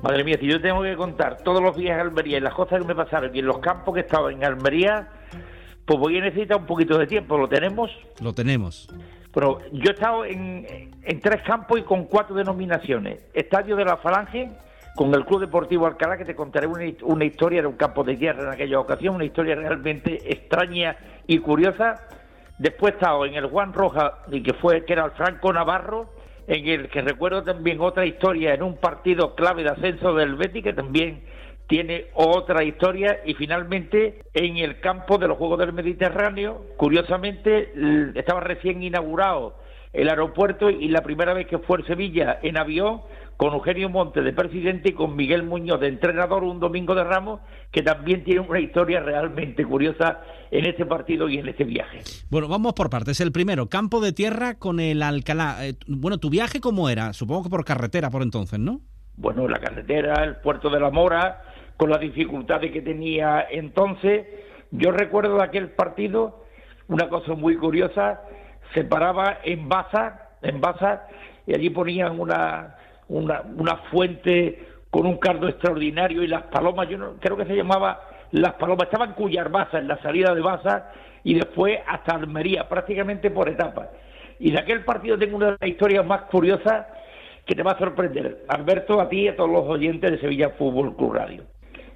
Madre 0.00 0.22
mía, 0.22 0.38
si 0.40 0.46
yo 0.46 0.60
tengo 0.60 0.82
que 0.82 0.94
contar 0.94 1.38
todos 1.38 1.60
los 1.60 1.76
viajes 1.76 1.98
a 1.98 2.02
Almería 2.02 2.38
y 2.38 2.40
las 2.40 2.54
cosas 2.54 2.80
que 2.80 2.86
me 2.86 2.94
pasaron 2.94 3.34
y 3.34 3.40
en 3.40 3.46
los 3.46 3.58
campos 3.58 3.94
que 3.94 4.00
he 4.00 4.04
estado 4.04 4.30
en 4.30 4.44
Almería, 4.44 5.08
pues 5.90 5.98
voy 5.98 6.18
a 6.18 6.20
necesitar 6.20 6.56
un 6.56 6.66
poquito 6.66 6.96
de 6.96 7.08
tiempo. 7.08 7.36
¿Lo 7.36 7.48
tenemos? 7.48 7.90
Lo 8.22 8.32
tenemos. 8.32 8.88
Bueno, 9.32 9.58
yo 9.72 9.90
he 9.90 9.94
estado 9.94 10.24
en, 10.24 10.64
en 11.02 11.20
tres 11.20 11.42
campos 11.42 11.80
y 11.80 11.82
con 11.82 12.04
cuatro 12.04 12.36
denominaciones. 12.36 13.18
Estadio 13.34 13.74
de 13.74 13.84
la 13.84 13.96
Falange, 13.96 14.50
con 14.94 15.12
el 15.12 15.24
Club 15.24 15.40
Deportivo 15.40 15.88
Alcalá, 15.88 16.16
que 16.16 16.24
te 16.24 16.36
contaré 16.36 16.68
una, 16.68 16.84
una 17.02 17.24
historia 17.24 17.62
de 17.62 17.66
un 17.66 17.74
campo 17.74 18.04
de 18.04 18.16
tierra 18.16 18.44
en 18.44 18.48
aquella 18.50 18.78
ocasión, 18.78 19.16
una 19.16 19.24
historia 19.24 19.56
realmente 19.56 20.32
extraña 20.32 20.96
y 21.26 21.38
curiosa. 21.38 21.96
Después 22.56 22.92
he 22.92 22.94
estado 22.94 23.26
en 23.26 23.34
el 23.34 23.46
Juan 23.46 23.72
Roja, 23.72 24.18
que 24.30 24.54
fue 24.54 24.84
que 24.84 24.92
era 24.92 25.06
el 25.06 25.10
Franco 25.10 25.52
Navarro, 25.52 26.14
en 26.46 26.68
el 26.68 26.88
que 26.88 27.02
recuerdo 27.02 27.42
también 27.42 27.80
otra 27.80 28.06
historia 28.06 28.54
en 28.54 28.62
un 28.62 28.76
partido 28.76 29.34
clave 29.34 29.64
de 29.64 29.70
ascenso 29.70 30.14
del 30.14 30.36
Betis, 30.36 30.62
que 30.62 30.72
también 30.72 31.24
tiene 31.70 32.06
otra 32.14 32.64
historia 32.64 33.20
y 33.24 33.34
finalmente 33.34 34.24
en 34.34 34.56
el 34.56 34.80
campo 34.80 35.18
de 35.18 35.28
los 35.28 35.38
Juegos 35.38 35.60
del 35.60 35.72
Mediterráneo, 35.72 36.66
curiosamente 36.76 37.72
estaba 38.16 38.40
recién 38.40 38.82
inaugurado 38.82 39.54
el 39.92 40.08
aeropuerto 40.08 40.68
y 40.68 40.88
la 40.88 41.02
primera 41.02 41.32
vez 41.32 41.46
que 41.46 41.58
fue 41.58 41.78
en 41.78 41.86
Sevilla 41.86 42.40
en 42.42 42.58
avión 42.58 43.02
con 43.36 43.54
Eugenio 43.54 43.88
Monte 43.88 44.20
de 44.20 44.32
presidente 44.32 44.88
y 44.88 44.92
con 44.94 45.14
Miguel 45.14 45.44
Muñoz 45.44 45.78
de 45.78 45.86
entrenador 45.86 46.42
un 46.42 46.58
domingo 46.58 46.96
de 46.96 47.04
Ramos, 47.04 47.40
que 47.70 47.82
también 47.82 48.24
tiene 48.24 48.40
una 48.40 48.58
historia 48.58 48.98
realmente 48.98 49.64
curiosa 49.64 50.22
en 50.50 50.66
este 50.66 50.84
partido 50.84 51.28
y 51.28 51.38
en 51.38 51.48
este 51.48 51.62
viaje. 51.62 52.00
Bueno, 52.30 52.48
vamos 52.48 52.72
por 52.72 52.90
partes. 52.90 53.20
El 53.20 53.30
primero, 53.30 53.68
campo 53.68 54.00
de 54.00 54.12
tierra 54.12 54.58
con 54.58 54.80
el 54.80 55.04
Alcalá. 55.04 55.64
Eh, 55.64 55.74
bueno, 55.86 56.18
¿tu 56.18 56.30
viaje 56.30 56.60
cómo 56.60 56.88
era? 56.90 57.12
Supongo 57.12 57.44
que 57.44 57.50
por 57.50 57.64
carretera 57.64 58.10
por 58.10 58.22
entonces, 58.22 58.58
¿no? 58.58 58.80
Bueno, 59.16 59.46
la 59.48 59.60
carretera, 59.60 60.24
el 60.24 60.36
puerto 60.36 60.70
de 60.70 60.80
la 60.80 60.90
Mora, 60.90 61.42
con 61.80 61.88
las 61.88 62.00
dificultades 62.00 62.72
que 62.72 62.82
tenía 62.82 63.46
entonces. 63.50 64.26
Yo 64.70 64.92
recuerdo 64.92 65.38
de 65.38 65.44
aquel 65.44 65.70
partido 65.70 66.44
una 66.88 67.08
cosa 67.08 67.32
muy 67.32 67.56
curiosa, 67.56 68.20
se 68.74 68.84
paraba 68.84 69.38
en 69.44 69.66
Baza, 69.66 70.28
en 70.42 70.60
Baza, 70.60 71.06
y 71.46 71.54
allí 71.54 71.70
ponían 71.70 72.20
una, 72.20 72.76
una, 73.08 73.40
una 73.56 73.76
fuente 73.90 74.68
con 74.90 75.06
un 75.06 75.16
cardo 75.16 75.48
extraordinario 75.48 76.22
y 76.22 76.26
las 76.26 76.42
palomas, 76.42 76.86
yo 76.86 76.98
no, 76.98 77.14
creo 77.18 77.38
que 77.38 77.46
se 77.46 77.56
llamaba 77.56 77.98
Las 78.32 78.52
Palomas, 78.54 78.84
estaban 78.84 79.14
Cuyar 79.14 79.48
Baza, 79.48 79.78
en 79.78 79.88
la 79.88 79.96
salida 80.02 80.34
de 80.34 80.42
Baza, 80.42 80.92
y 81.24 81.32
después 81.32 81.78
hasta 81.86 82.14
Almería, 82.14 82.68
prácticamente 82.68 83.30
por 83.30 83.48
etapas. 83.48 83.88
Y 84.38 84.50
de 84.50 84.58
aquel 84.58 84.84
partido 84.84 85.16
tengo 85.16 85.38
una 85.38 85.52
de 85.52 85.56
las 85.58 85.70
historias 85.70 86.04
más 86.04 86.22
curiosas 86.24 86.88
que 87.46 87.54
te 87.54 87.62
va 87.62 87.72
a 87.72 87.78
sorprender, 87.78 88.44
Alberto, 88.48 89.00
a 89.00 89.08
ti 89.08 89.22
y 89.22 89.28
a 89.28 89.36
todos 89.36 89.48
los 89.48 89.62
oyentes 89.62 90.10
de 90.10 90.18
Sevilla 90.18 90.50
Fútbol 90.50 90.94
Club 90.94 91.14
Radio. 91.14 91.44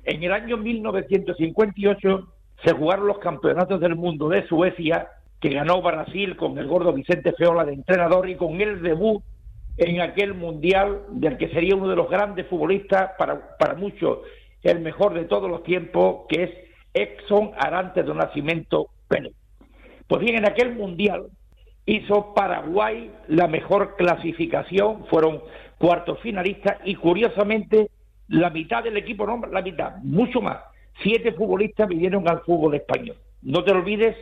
En 0.04 0.22
el 0.22 0.32
año 0.32 0.56
1958 0.58 2.28
se 2.62 2.72
jugaron 2.74 3.06
los 3.06 3.18
campeonatos 3.18 3.80
del 3.80 3.96
mundo 3.96 4.28
de 4.28 4.46
Suecia, 4.46 5.08
que 5.40 5.50
ganó 5.50 5.80
Brasil 5.80 6.36
con 6.36 6.58
el 6.58 6.66
gordo 6.66 6.92
Vicente 6.92 7.32
Feola 7.32 7.64
de 7.64 7.72
entrenador 7.72 8.28
y 8.28 8.36
con 8.36 8.60
el 8.60 8.82
debut 8.82 9.22
en 9.76 10.00
aquel 10.00 10.34
mundial 10.34 11.02
del 11.10 11.36
que 11.36 11.48
sería 11.48 11.74
uno 11.74 11.88
de 11.88 11.96
los 11.96 12.08
grandes 12.08 12.46
futbolistas, 12.46 13.12
para, 13.18 13.56
para 13.58 13.74
muchos 13.74 14.18
el 14.62 14.80
mejor 14.80 15.14
de 15.14 15.24
todos 15.24 15.50
los 15.50 15.62
tiempos, 15.62 16.26
que 16.28 16.44
es 16.44 16.50
Exxon 16.94 17.50
Arantes 17.58 18.06
de 18.06 18.14
Nacimiento 18.14 18.88
Pérez. 19.08 19.32
Pues 20.06 20.20
bien, 20.20 20.36
en 20.36 20.46
aquel 20.46 20.74
mundial 20.74 21.26
hizo 21.86 22.34
Paraguay 22.34 23.10
la 23.28 23.48
mejor 23.48 23.96
clasificación, 23.96 25.06
fueron 25.06 25.42
cuartos 25.78 26.20
finalistas 26.20 26.78
y 26.84 26.94
curiosamente 26.94 27.90
la 28.28 28.50
mitad 28.50 28.82
del 28.82 28.96
equipo, 28.96 29.26
no, 29.26 29.40
la 29.46 29.62
mitad, 29.62 29.96
mucho 30.02 30.40
más. 30.40 30.58
Siete 31.02 31.32
futbolistas 31.32 31.88
vinieron 31.88 32.28
al 32.28 32.40
fútbol 32.40 32.74
español. 32.74 33.16
No 33.42 33.64
te 33.64 33.72
olvides 33.72 34.16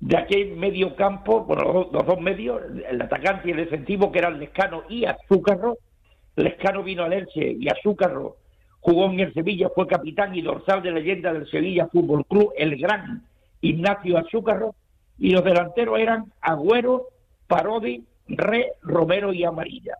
de 0.00 0.16
aquel 0.16 0.56
medio 0.56 0.94
campo, 0.96 1.44
bueno, 1.44 1.88
los, 1.90 2.06
dos 2.06 2.20
medios, 2.20 2.60
el 2.88 3.00
atacante 3.00 3.48
y 3.48 3.50
el 3.52 3.58
defensivo, 3.58 4.12
que 4.12 4.18
eran 4.18 4.38
Lescano 4.38 4.82
y 4.88 5.04
Azúcarro, 5.04 5.78
Lescano 6.36 6.82
vino 6.82 7.04
al 7.04 7.12
Elche 7.12 7.56
y 7.58 7.68
Azúcarro 7.68 8.36
jugó 8.80 9.06
en 9.06 9.20
el 9.20 9.32
Sevilla, 9.32 9.70
fue 9.74 9.86
capitán 9.86 10.34
y 10.34 10.42
dorsal 10.42 10.82
de 10.82 10.92
leyenda 10.92 11.32
del 11.32 11.48
Sevilla 11.48 11.88
Fútbol 11.88 12.26
Club, 12.26 12.52
el 12.56 12.76
gran 12.76 13.22
Ignacio 13.62 14.18
Azúcarro, 14.18 14.74
y 15.18 15.30
los 15.30 15.42
delanteros 15.42 15.98
eran 15.98 16.30
Agüero, 16.42 17.06
Parodi, 17.46 18.04
Re, 18.28 18.72
Romero 18.82 19.32
y 19.32 19.42
Amarilla. 19.42 19.96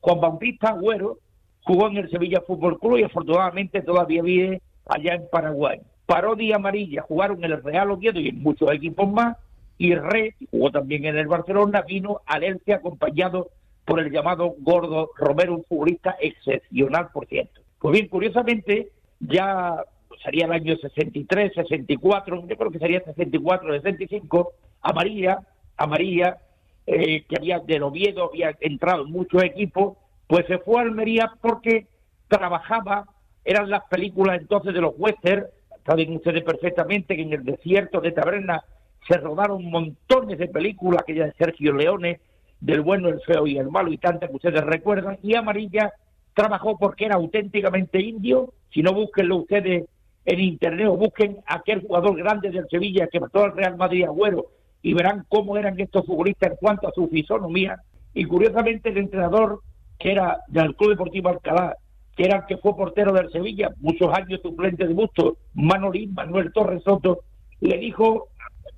Juan 0.00 0.20
Bautista 0.20 0.70
Agüero 0.70 1.18
jugó 1.64 1.88
en 1.88 1.96
el 1.96 2.10
Sevilla 2.10 2.42
Fútbol 2.46 2.78
Club 2.78 2.98
y 2.98 3.02
afortunadamente 3.02 3.82
todavía 3.82 4.22
vive 4.22 4.62
allá 4.86 5.14
en 5.14 5.28
Paraguay. 5.30 5.80
Parodi 6.06 6.48
y 6.48 6.52
Amarilla 6.52 7.02
jugaron 7.02 7.42
en 7.42 7.52
el 7.52 7.62
Real 7.62 7.90
Oviedo 7.90 8.20
y 8.20 8.28
en 8.28 8.42
muchos 8.42 8.70
equipos 8.70 9.10
más, 9.10 9.36
y 9.78 9.94
Re 9.94 10.34
jugó 10.50 10.70
también 10.70 11.06
en 11.06 11.16
el 11.16 11.26
Barcelona, 11.26 11.82
vino 11.82 12.20
al 12.26 12.44
Elche 12.44 12.74
acompañado 12.74 13.48
por 13.84 13.98
el 14.00 14.12
llamado 14.12 14.54
Gordo 14.58 15.10
Romero, 15.16 15.56
un 15.56 15.64
futbolista 15.64 16.16
excepcional, 16.20 17.08
por 17.12 17.26
cierto. 17.26 17.60
Pues 17.78 17.92
bien, 17.92 18.08
curiosamente, 18.08 18.90
ya 19.20 19.82
sería 20.22 20.46
el 20.46 20.52
año 20.52 20.76
63, 20.76 21.52
64, 21.54 22.46
yo 22.46 22.56
creo 22.56 22.70
que 22.70 22.78
sería 22.78 23.00
64, 23.00 23.74
65, 23.74 24.52
Amarilla, 24.82 25.40
Amarilla, 25.76 26.38
eh, 26.86 27.24
que 27.28 27.36
había 27.36 27.58
del 27.58 27.82
Oviedo, 27.82 28.30
había 28.30 28.56
entrado 28.60 29.04
en 29.04 29.12
muchos 29.12 29.42
equipos, 29.42 29.96
pues 30.26 30.46
se 30.46 30.58
fue 30.58 30.78
a 30.78 30.82
Almería 30.82 31.32
porque 31.40 31.86
trabajaba, 32.28 33.06
eran 33.44 33.70
las 33.70 33.84
películas 33.84 34.40
entonces 34.40 34.72
de 34.72 34.80
los 34.80 34.94
western, 34.96 35.46
saben 35.86 36.16
ustedes 36.16 36.42
perfectamente 36.42 37.16
que 37.16 37.22
en 37.22 37.32
el 37.32 37.44
desierto 37.44 38.00
de 38.00 38.12
Taberna 38.12 38.64
se 39.06 39.18
rodaron 39.18 39.64
montones 39.70 40.38
de 40.38 40.48
películas, 40.48 41.02
aquella 41.02 41.26
de 41.26 41.34
Sergio 41.34 41.74
Leone, 41.74 42.20
del 42.60 42.80
bueno, 42.80 43.08
el 43.08 43.20
feo 43.20 43.46
y 43.46 43.58
el 43.58 43.70
malo, 43.70 43.92
y 43.92 43.98
tantas 43.98 44.30
que 44.30 44.36
ustedes 44.36 44.64
recuerdan, 44.64 45.18
y 45.22 45.34
Amarilla 45.34 45.92
trabajó 46.32 46.78
porque 46.78 47.04
era 47.04 47.16
auténticamente 47.16 48.00
indio, 48.00 48.54
si 48.72 48.82
no 48.82 48.94
búsquenlo 48.94 49.36
ustedes 49.36 49.84
en 50.24 50.40
internet 50.40 50.88
o 50.88 50.96
busquen 50.96 51.38
aquel 51.46 51.82
jugador 51.82 52.16
grande 52.16 52.50
del 52.50 52.66
Sevilla 52.70 53.08
que 53.08 53.20
mató 53.20 53.44
al 53.44 53.52
Real 53.52 53.76
Madrid 53.76 54.04
Agüero 54.04 54.46
y 54.80 54.94
verán 54.94 55.26
cómo 55.28 55.58
eran 55.58 55.78
estos 55.78 56.06
futbolistas 56.06 56.52
en 56.52 56.56
cuanto 56.56 56.88
a 56.88 56.92
su 56.92 57.08
fisonomía, 57.08 57.76
y 58.14 58.24
curiosamente 58.24 58.88
el 58.88 58.98
entrenador 58.98 59.60
que 59.98 60.12
era 60.12 60.40
del 60.48 60.74
Club 60.76 60.90
Deportivo 60.90 61.28
Alcalá, 61.28 61.76
que 62.16 62.24
era 62.24 62.38
el 62.38 62.46
que 62.46 62.58
fue 62.58 62.76
portero 62.76 63.12
del 63.12 63.30
Sevilla, 63.30 63.70
muchos 63.78 64.12
años 64.12 64.40
suplente 64.42 64.86
de 64.86 64.94
Busto, 64.94 65.38
Manolín, 65.54 66.14
Manuel 66.14 66.52
Torres 66.52 66.82
Soto, 66.84 67.20
le 67.60 67.78
dijo 67.78 68.28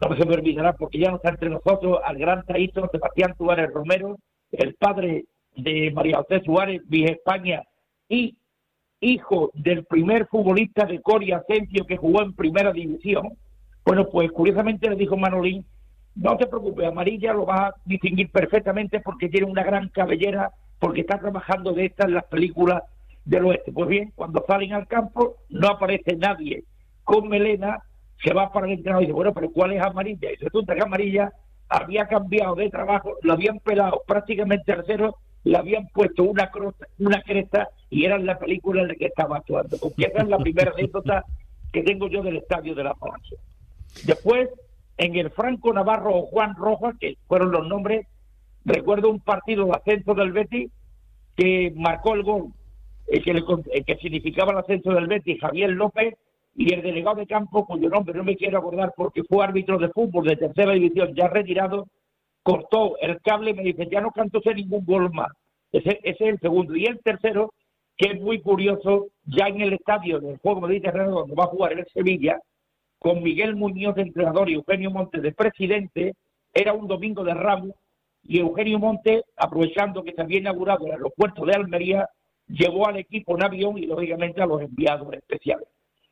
no 0.00 0.16
se 0.16 0.26
me 0.26 0.34
olvidará 0.34 0.74
porque 0.74 0.98
ya 0.98 1.10
no 1.10 1.16
está 1.16 1.30
entre 1.30 1.50
nosotros, 1.50 1.98
al 2.04 2.18
gran 2.18 2.44
taíto 2.44 2.88
Sebastián 2.92 3.34
Suárez 3.36 3.72
Romero, 3.72 4.18
el 4.52 4.74
padre 4.74 5.24
de 5.56 5.90
María 5.92 6.18
José 6.18 6.42
Suárez, 6.44 6.82
Vieja 6.86 7.12
España, 7.12 7.62
y 8.08 8.36
hijo 9.00 9.50
del 9.54 9.84
primer 9.84 10.26
futbolista 10.26 10.84
de 10.84 11.00
Coria 11.00 11.38
Asensio 11.38 11.86
que 11.86 11.96
jugó 11.96 12.22
en 12.22 12.34
primera 12.34 12.72
división. 12.72 13.36
Bueno, 13.84 14.08
pues 14.08 14.30
curiosamente 14.32 14.88
le 14.88 14.96
dijo 14.96 15.16
Manolín, 15.16 15.64
no 16.14 16.36
te 16.36 16.46
preocupes, 16.46 16.86
Amarilla 16.86 17.32
lo 17.32 17.46
vas 17.46 17.60
a 17.60 17.74
distinguir 17.84 18.30
perfectamente 18.30 19.00
porque 19.00 19.28
tiene 19.28 19.46
una 19.46 19.62
gran 19.62 19.88
cabellera, 19.90 20.50
porque 20.78 21.02
está 21.02 21.18
trabajando 21.18 21.72
de 21.72 21.86
estas 21.86 22.10
las 22.10 22.24
películas 22.24 22.82
del 23.24 23.46
oeste. 23.46 23.72
Pues 23.72 23.88
bien, 23.88 24.12
cuando 24.14 24.44
salen 24.46 24.72
al 24.72 24.86
campo 24.86 25.36
no 25.48 25.68
aparece 25.68 26.16
nadie 26.16 26.64
con 27.06 27.28
melena 27.28 27.82
se 28.22 28.32
va 28.32 28.52
para 28.52 28.66
el 28.66 28.72
entrenador 28.72 29.02
y 29.02 29.06
dice, 29.06 29.14
bueno, 29.14 29.32
pero 29.32 29.50
¿cuál 29.52 29.72
es 29.72 29.82
amarilla? 29.82 30.32
Y 30.32 30.36
resulta 30.36 30.74
que 30.74 30.82
amarilla 30.82 31.32
había 31.68 32.06
cambiado 32.06 32.54
de 32.54 32.70
trabajo, 32.70 33.14
lo 33.22 33.32
habían 33.32 33.60
pelado 33.60 34.02
prácticamente 34.06 34.72
al 34.72 34.84
cero, 34.86 35.16
le 35.44 35.56
habían 35.56 35.86
puesto 35.88 36.24
una, 36.24 36.50
cresta, 36.50 36.86
una 36.98 37.22
cresta 37.22 37.68
y 37.90 38.04
era 38.04 38.18
la 38.18 38.38
película 38.38 38.82
en 38.82 38.88
la 38.88 38.94
que 38.94 39.06
estaba 39.06 39.36
actuando. 39.36 39.76
Porque 39.78 40.06
esa 40.06 40.22
es 40.22 40.28
la 40.28 40.38
primera 40.38 40.72
anécdota 40.72 41.24
que 41.72 41.82
tengo 41.82 42.08
yo 42.08 42.22
del 42.22 42.38
estadio 42.38 42.74
de 42.74 42.84
la 42.84 42.94
Francia. 42.94 43.38
Después, 44.04 44.48
en 44.96 45.14
el 45.14 45.30
Franco 45.30 45.72
Navarro 45.72 46.16
o 46.16 46.26
Juan 46.26 46.56
Rojas, 46.56 46.96
que 46.98 47.16
fueron 47.28 47.52
los 47.52 47.68
nombres, 47.68 48.06
recuerdo 48.66 49.10
un 49.10 49.20
partido 49.20 49.64
de 49.66 49.72
ascenso 49.72 50.14
del 50.14 50.32
Betis 50.32 50.70
que 51.36 51.72
marcó 51.76 52.14
el 52.14 52.22
gol, 52.22 52.52
el 53.06 53.22
que, 53.22 53.30
el 53.30 53.84
que 53.84 53.96
significaba 53.96 54.52
el 54.52 54.58
ascenso 54.58 54.90
del 54.92 55.06
Betis, 55.06 55.40
Javier 55.40 55.70
López, 55.70 56.14
y 56.58 56.72
el 56.72 56.82
delegado 56.82 57.16
de 57.16 57.26
campo, 57.26 57.66
cuyo 57.66 57.88
nombre 57.88 58.16
no 58.16 58.24
me 58.24 58.36
quiero 58.36 58.58
acordar 58.58 58.92
porque 58.96 59.22
fue 59.24 59.44
árbitro 59.44 59.78
de 59.78 59.90
fútbol 59.90 60.26
de 60.26 60.36
tercera 60.36 60.72
división 60.72 61.14
ya 61.14 61.28
retirado, 61.28 61.86
cortó 62.42 62.96
el 62.98 63.20
cable 63.20 63.50
y 63.50 63.54
me 63.54 63.62
dice, 63.62 63.88
ya 63.90 64.00
no 64.00 64.10
canto 64.10 64.40
ningún 64.54 64.84
gol 64.84 65.12
más. 65.12 65.28
Ese, 65.70 66.00
ese, 66.02 66.24
es 66.24 66.32
el 66.32 66.40
segundo. 66.40 66.74
Y 66.74 66.86
el 66.86 66.98
tercero, 67.00 67.52
que 67.96 68.12
es 68.12 68.20
muy 68.20 68.40
curioso, 68.40 69.08
ya 69.24 69.48
en 69.48 69.60
el 69.60 69.74
estadio 69.74 70.18
del 70.18 70.38
Juego 70.38 70.62
Mediterráneo, 70.62 71.12
donde 71.12 71.34
va 71.34 71.44
a 71.44 71.48
jugar 71.48 71.72
el 71.72 71.86
Sevilla, 71.92 72.38
con 72.98 73.22
Miguel 73.22 73.54
Muñoz 73.54 73.94
de 73.96 74.02
entrenador 74.02 74.48
y 74.48 74.54
Eugenio 74.54 74.90
Montes 74.90 75.22
de 75.22 75.32
presidente, 75.32 76.14
era 76.54 76.72
un 76.72 76.88
domingo 76.88 77.22
de 77.22 77.34
Ramos, 77.34 77.74
y 78.28 78.40
Eugenio 78.40 78.78
Montes, 78.78 79.22
aprovechando 79.36 80.02
que 80.02 80.12
se 80.12 80.20
había 80.20 80.38
inaugurado 80.38 80.86
el 80.86 80.92
aeropuerto 80.92 81.44
de 81.44 81.54
Almería, 81.54 82.08
llevó 82.48 82.86
al 82.86 82.96
equipo 82.96 83.36
en 83.36 83.44
avión 83.44 83.78
y 83.78 83.86
lógicamente 83.86 84.40
a 84.40 84.46
los 84.46 84.62
enviados 84.62 85.12
especiales. 85.12 85.68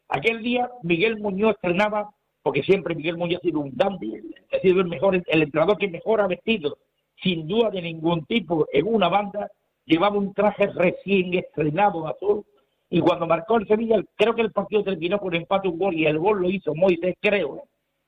Aquel 0.08 0.42
día 0.42 0.70
Miguel 0.82 1.18
Muñoz 1.18 1.54
estrenaba, 1.54 2.10
porque 2.42 2.62
siempre 2.62 2.94
Miguel 2.94 3.16
Muñoz 3.16 3.38
ha 3.38 3.46
sido 3.46 3.60
un 3.60 3.74
dandy, 3.74 4.20
ha 4.52 4.58
sido 4.60 4.80
el 4.80 4.86
mejor, 4.86 5.22
el 5.26 5.42
entrenador 5.42 5.78
que 5.78 5.88
mejor 5.88 6.20
ha 6.20 6.26
vestido, 6.26 6.78
sin 7.22 7.46
duda 7.46 7.70
de 7.70 7.82
ningún 7.82 8.24
tipo, 8.26 8.66
en 8.72 8.86
una 8.86 9.08
banda, 9.08 9.50
llevaba 9.84 10.16
un 10.16 10.34
traje 10.34 10.66
recién 10.68 11.34
estrenado 11.34 12.06
azul, 12.06 12.44
y 12.90 13.00
cuando 13.00 13.26
marcó 13.26 13.56
el 13.56 13.66
Sevilla, 13.66 14.02
creo 14.14 14.34
que 14.34 14.42
el 14.42 14.52
partido 14.52 14.84
terminó 14.84 15.18
con 15.18 15.34
empate 15.34 15.68
un 15.68 15.78
gol, 15.78 15.94
y 15.94 16.06
el 16.06 16.18
gol 16.18 16.42
lo 16.42 16.50
hizo 16.50 16.74
Moisés, 16.74 17.16
creo. 17.20 17.64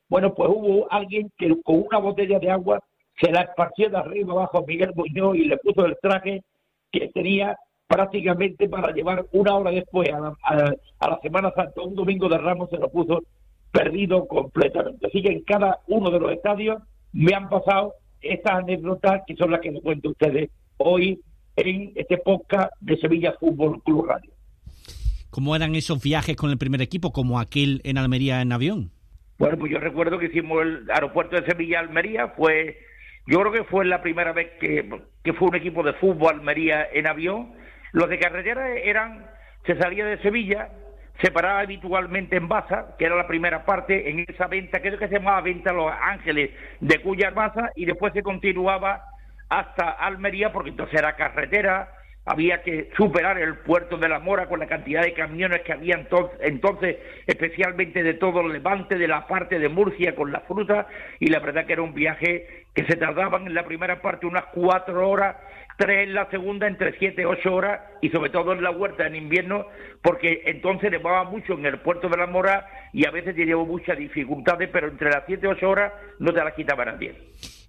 Bueno, 0.09 0.35
pues 0.35 0.49
hubo 0.51 0.87
alguien 0.93 1.33
que 1.37 1.49
con 1.63 1.85
una 1.87 1.99
botella 1.99 2.39
de 2.39 2.51
agua 2.51 2.81
se 3.21 3.31
la 3.31 3.43
esparció 3.43 3.89
de 3.89 3.97
arriba 3.97 4.33
abajo 4.33 4.59
a 4.59 4.67
Miguel 4.67 4.93
Muñoz 4.95 5.37
y 5.37 5.45
le 5.45 5.57
puso 5.59 5.87
el 5.87 5.97
traje 6.01 6.43
que 6.93 7.09
tenía 7.09 7.57
prácticamente 7.87 8.69
para 8.69 8.93
llevar 8.93 9.27
una 9.33 9.55
hora 9.55 9.71
después 9.71 10.09
a 10.11 10.21
la, 10.21 11.21
Semana 11.23 11.53
Santa, 11.55 11.83
un 11.83 11.95
domingo 11.95 12.29
de 12.29 12.39
Ramos 12.39 12.69
se 12.71 12.79
lo 12.79 12.91
puso 12.91 13.23
perdido 13.71 14.27
completamente. 14.27 15.07
Así 15.07 15.23
que 15.23 15.31
en 15.31 15.43
cada 15.43 15.81
uno 15.87 16.11
de 16.11 16.21
los 16.21 16.33
estadios 16.33 16.83
me 17.13 17.35
han 17.35 17.49
pasado 17.49 17.95
estas 18.21 18.55
anécdotas 18.55 19.23
que 19.27 19.37
son 19.37 19.51
las 19.51 19.61
que 19.61 19.71
me 19.71 19.81
cuento 19.81 20.11
ustedes 20.11 20.51
hoy 20.79 21.21
en 21.57 21.93
este 21.95 22.19
podcast 22.19 22.73
de 22.81 22.97
Sevilla 22.99 23.35
Fútbol 23.39 23.83
Club 23.83 24.07
Radio. 24.07 24.33
¿Cómo 25.31 25.55
eran 25.55 25.75
esos 25.75 26.03
viajes 26.03 26.37
con 26.37 26.51
el 26.51 26.59
primer 26.59 26.83
equipo, 26.83 27.13
como 27.13 27.39
aquel 27.39 27.81
en 27.85 27.99
Almería 27.99 28.41
en 28.41 28.53
avión? 28.53 28.91
Bueno, 29.39 29.59
pues 29.59 29.71
yo 29.71 29.79
recuerdo 29.79 30.19
que 30.19 30.27
hicimos 30.27 30.63
el 30.63 30.91
aeropuerto 30.91 31.37
de 31.37 31.45
Sevilla 31.45 31.81
Almería, 31.81 32.29
fue, 32.29 32.79
yo 33.27 33.41
creo 33.41 33.53
que 33.53 33.65
fue 33.65 33.85
la 33.85 34.03
primera 34.03 34.33
vez 34.33 34.53
que, 34.61 34.89
que 35.23 35.33
fue 35.33 35.49
un 35.49 35.57
equipo 35.57 35.83
de 35.83 35.95
fútbol 35.95 36.35
Almería 36.35 36.89
en 36.93 37.09
avión. 37.09 37.55
Los 37.93 38.09
de 38.09 38.19
carretera 38.19 38.69
eran, 38.71 39.27
se 39.65 39.77
salía 39.77 40.07
de 40.07 40.19
Sevilla, 40.19 40.69
se 41.23 41.31
paraba 41.31 41.61
habitualmente 41.61 42.37
en 42.37 42.49
Baza, 42.49 42.97
que 42.99 43.07
era 43.07 43.17
la 43.17 43.27
primera 43.27 43.65
parte, 43.65 44.11
en 44.11 44.25
esa 44.29 44.47
venta, 44.47 44.81
creo 44.81 44.99
que 44.99 45.09
se 45.09 45.15
llamaba 45.15 45.41
Venta 45.41 45.73
Los 45.73 45.93
Ángeles 46.03 46.51
de 46.81 47.01
Cuyar 47.01 47.35
Baza, 47.35 47.71
y 47.75 47.87
después 47.87 48.13
se 48.13 48.23
continuaba 48.23 49.03
hasta 49.49 49.91
Almería, 49.91 50.53
porque 50.53 50.71
entonces 50.71 50.99
era 50.99 51.17
carretera, 51.17 51.89
había 52.27 52.63
que 52.63 52.91
superar 52.97 53.39
el 53.39 53.55
puerto 53.59 53.97
de 53.97 54.09
la 54.09 54.19
Mora 54.19 54.49
con 54.49 54.59
la 54.59 54.67
cantidad 54.67 55.03
de 55.03 55.15
camiones 55.15 55.63
que 55.63 55.73
había 55.73 55.95
entonces, 55.95 56.39
entonces, 56.43 56.97
especialmente 57.27 58.03
de 58.03 58.15
todo 58.15 58.41
el 58.41 58.53
levante, 58.53 58.99
de 58.99 59.09
la 59.09 59.27
parte 59.27 59.59
de 59.61 59.69
Murcia 59.69 60.15
con 60.15 60.33
la 60.33 60.41
fruta, 60.41 60.89
y 61.21 61.29
la 61.29 61.39
verdad 61.39 61.67
que 61.67 61.75
era 61.75 61.83
un 61.83 61.95
viaje 61.95 62.67
que 62.75 62.85
se 62.85 62.97
tardaban 62.97 63.47
en 63.47 63.55
la 63.55 63.65
primera 63.65 64.03
parte 64.03 64.27
unas 64.27 64.47
cuatro 64.47 65.09
horas 65.09 65.37
tres 65.77 66.09
en 66.09 66.15
la 66.15 66.29
segunda 66.31 66.67
entre 66.67 66.99
siete 66.99 67.27
ocho 67.27 67.55
horas 67.55 67.81
y 68.01 68.09
sobre 68.09 68.31
todo 68.31 68.53
en 68.53 68.63
la 68.63 68.71
huerta 68.71 69.07
en 69.07 69.15
invierno 69.15 69.67
porque 70.03 70.43
entonces 70.47 70.91
nevaba 70.91 71.25
mucho 71.25 71.53
en 71.53 71.67
el 71.67 71.79
puerto 71.79 72.09
de 72.09 72.17
la 72.17 72.27
Mora 72.27 72.67
y 72.93 73.07
a 73.07 73.11
veces 73.11 73.37
llevó 73.37 73.67
muchas 73.67 73.99
dificultades 73.99 74.71
pero 74.73 74.89
entre 74.89 75.11
las 75.11 75.25
siete 75.27 75.47
ocho 75.47 75.71
horas 75.71 75.93
no 76.19 76.33
te 76.33 76.43
las 76.43 76.55
quitaba 76.55 76.85
nadie. 76.85 77.15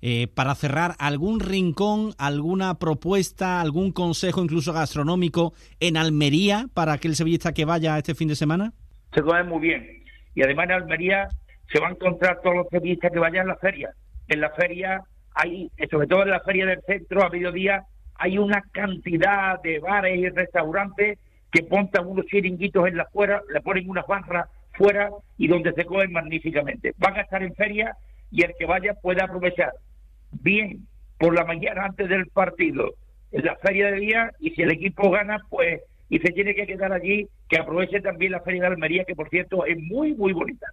Eh, 0.01 0.27
para 0.27 0.53
cerrar, 0.53 0.93
¿algún 0.99 1.39
rincón, 1.39 2.13
alguna 2.19 2.77
propuesta, 2.77 3.61
algún 3.61 3.91
consejo 3.91 4.43
incluso 4.43 4.73
gastronómico 4.73 5.53
en 5.79 5.97
Almería 5.97 6.67
para 6.73 6.93
aquel 6.93 7.15
sevillista 7.15 7.53
que 7.53 7.65
vaya 7.65 7.97
este 7.97 8.13
fin 8.13 8.27
de 8.27 8.35
semana? 8.35 8.73
Se 9.13 9.21
come 9.21 9.43
muy 9.43 9.59
bien 9.59 10.03
y 10.35 10.43
además 10.43 10.65
en 10.65 10.71
Almería 10.73 11.27
se 11.71 11.79
van 11.79 11.91
a 11.91 11.95
encontrar 11.95 12.41
todos 12.43 12.57
los 12.57 12.67
sevillistas 12.69 13.11
que 13.11 13.19
vayan 13.19 13.47
a 13.47 13.53
la 13.53 13.57
feria. 13.57 13.89
En 14.27 14.39
la 14.41 14.51
feria 14.51 15.01
hay, 15.33 15.71
sobre 15.89 16.07
todo 16.07 16.23
en 16.23 16.29
la 16.29 16.41
feria 16.41 16.65
del 16.67 16.81
centro 16.85 17.23
a 17.23 17.29
mediodía, 17.29 17.83
hay 18.15 18.37
una 18.37 18.61
cantidad 18.71 19.61
de 19.61 19.79
bares 19.79 20.17
y 20.17 20.29
restaurantes 20.29 21.17
que 21.51 21.65
montan 21.69 22.05
unos 22.05 22.25
chiringuitos 22.27 22.87
en 22.87 22.97
la 22.97 23.05
fuera, 23.05 23.41
le 23.51 23.61
ponen 23.61 23.89
unas 23.89 24.05
barras 24.05 24.47
fuera 24.73 25.09
y 25.37 25.47
donde 25.47 25.73
se 25.73 25.85
comen 25.85 26.11
magníficamente. 26.11 26.93
Van 26.97 27.15
a 27.15 27.21
estar 27.21 27.41
en 27.41 27.55
feria 27.55 27.95
y 28.29 28.43
el 28.43 28.53
que 28.59 28.65
vaya 28.65 28.93
puede 29.01 29.23
aprovechar 29.23 29.71
bien 30.31 30.87
por 31.17 31.33
la 31.33 31.45
mañana 31.45 31.85
antes 31.85 32.09
del 32.09 32.27
partido 32.27 32.93
en 33.31 33.45
la 33.45 33.55
feria 33.57 33.91
de 33.91 33.99
día 33.99 34.31
y 34.39 34.51
si 34.51 34.61
el 34.61 34.71
equipo 34.71 35.09
gana, 35.09 35.39
pues 35.49 35.81
y 36.09 36.19
se 36.19 36.31
tiene 36.31 36.55
que 36.55 36.65
quedar 36.65 36.93
allí, 36.93 37.27
que 37.49 37.57
aproveche 37.57 37.99
también 38.01 38.31
la 38.31 38.41
feria 38.41 38.61
de 38.61 38.67
Almería, 38.67 39.03
que 39.03 39.15
por 39.15 39.29
cierto 39.29 39.65
es 39.65 39.77
muy, 39.77 40.13
muy 40.13 40.33
bonita. 40.33 40.67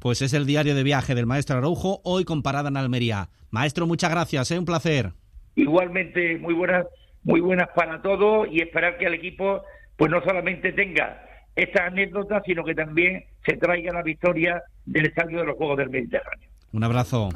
Pues 0.00 0.20
es 0.20 0.34
el 0.34 0.46
diario 0.46 0.74
de 0.74 0.82
viaje 0.82 1.14
del 1.14 1.26
maestro 1.26 1.56
Araujo, 1.56 2.00
hoy 2.04 2.24
con 2.24 2.42
parada 2.42 2.68
en 2.68 2.76
Almería. 2.76 3.28
Maestro, 3.50 3.86
muchas 3.86 4.10
gracias, 4.10 4.50
es 4.50 4.56
¿eh? 4.56 4.58
un 4.58 4.64
placer. 4.64 5.12
Igualmente, 5.54 6.38
muy 6.38 6.54
buenas, 6.54 6.86
muy 7.22 7.40
buenas 7.40 7.68
para 7.74 8.02
todos 8.02 8.48
y 8.50 8.60
esperar 8.60 8.98
que 8.98 9.06
el 9.06 9.14
equipo 9.14 9.62
pues 9.96 10.10
no 10.10 10.20
solamente 10.22 10.72
tenga 10.72 11.24
estas 11.54 11.86
anécdotas, 11.92 12.42
sino 12.44 12.64
que 12.64 12.74
también 12.74 13.24
se 13.46 13.56
traiga 13.56 13.92
la 13.92 14.02
victoria 14.02 14.62
del 14.84 15.06
estadio 15.06 15.38
de 15.38 15.46
los 15.46 15.56
Juegos 15.56 15.78
del 15.78 15.90
Mediterráneo. 15.90 16.50
Un 16.74 16.82
abrazo. 16.82 17.28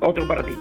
Otro 0.00 0.26
para 0.26 0.42
ti. 0.42 0.52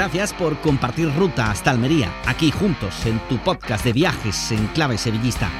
Gracias 0.00 0.32
por 0.32 0.58
compartir 0.62 1.14
ruta 1.14 1.50
hasta 1.50 1.70
Almería, 1.70 2.10
aquí 2.24 2.50
juntos 2.50 3.04
en 3.04 3.18
tu 3.28 3.36
podcast 3.36 3.84
de 3.84 3.92
viajes 3.92 4.50
en 4.50 4.66
clave 4.68 4.96
sevillista. 4.96 5.50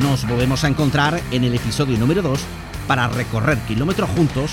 Nos 0.00 0.24
volvemos 0.28 0.62
a 0.62 0.68
encontrar 0.68 1.20
en 1.32 1.42
el 1.42 1.52
episodio 1.52 1.98
número 1.98 2.22
2 2.22 2.40
para 2.86 3.08
recorrer 3.08 3.58
kilómetros 3.66 4.08
juntos 4.10 4.52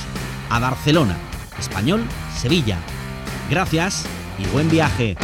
a 0.50 0.58
Barcelona, 0.58 1.16
Español, 1.60 2.04
Sevilla. 2.36 2.80
Gracias 3.48 4.08
y 4.40 4.48
buen 4.48 4.68
viaje. 4.68 5.16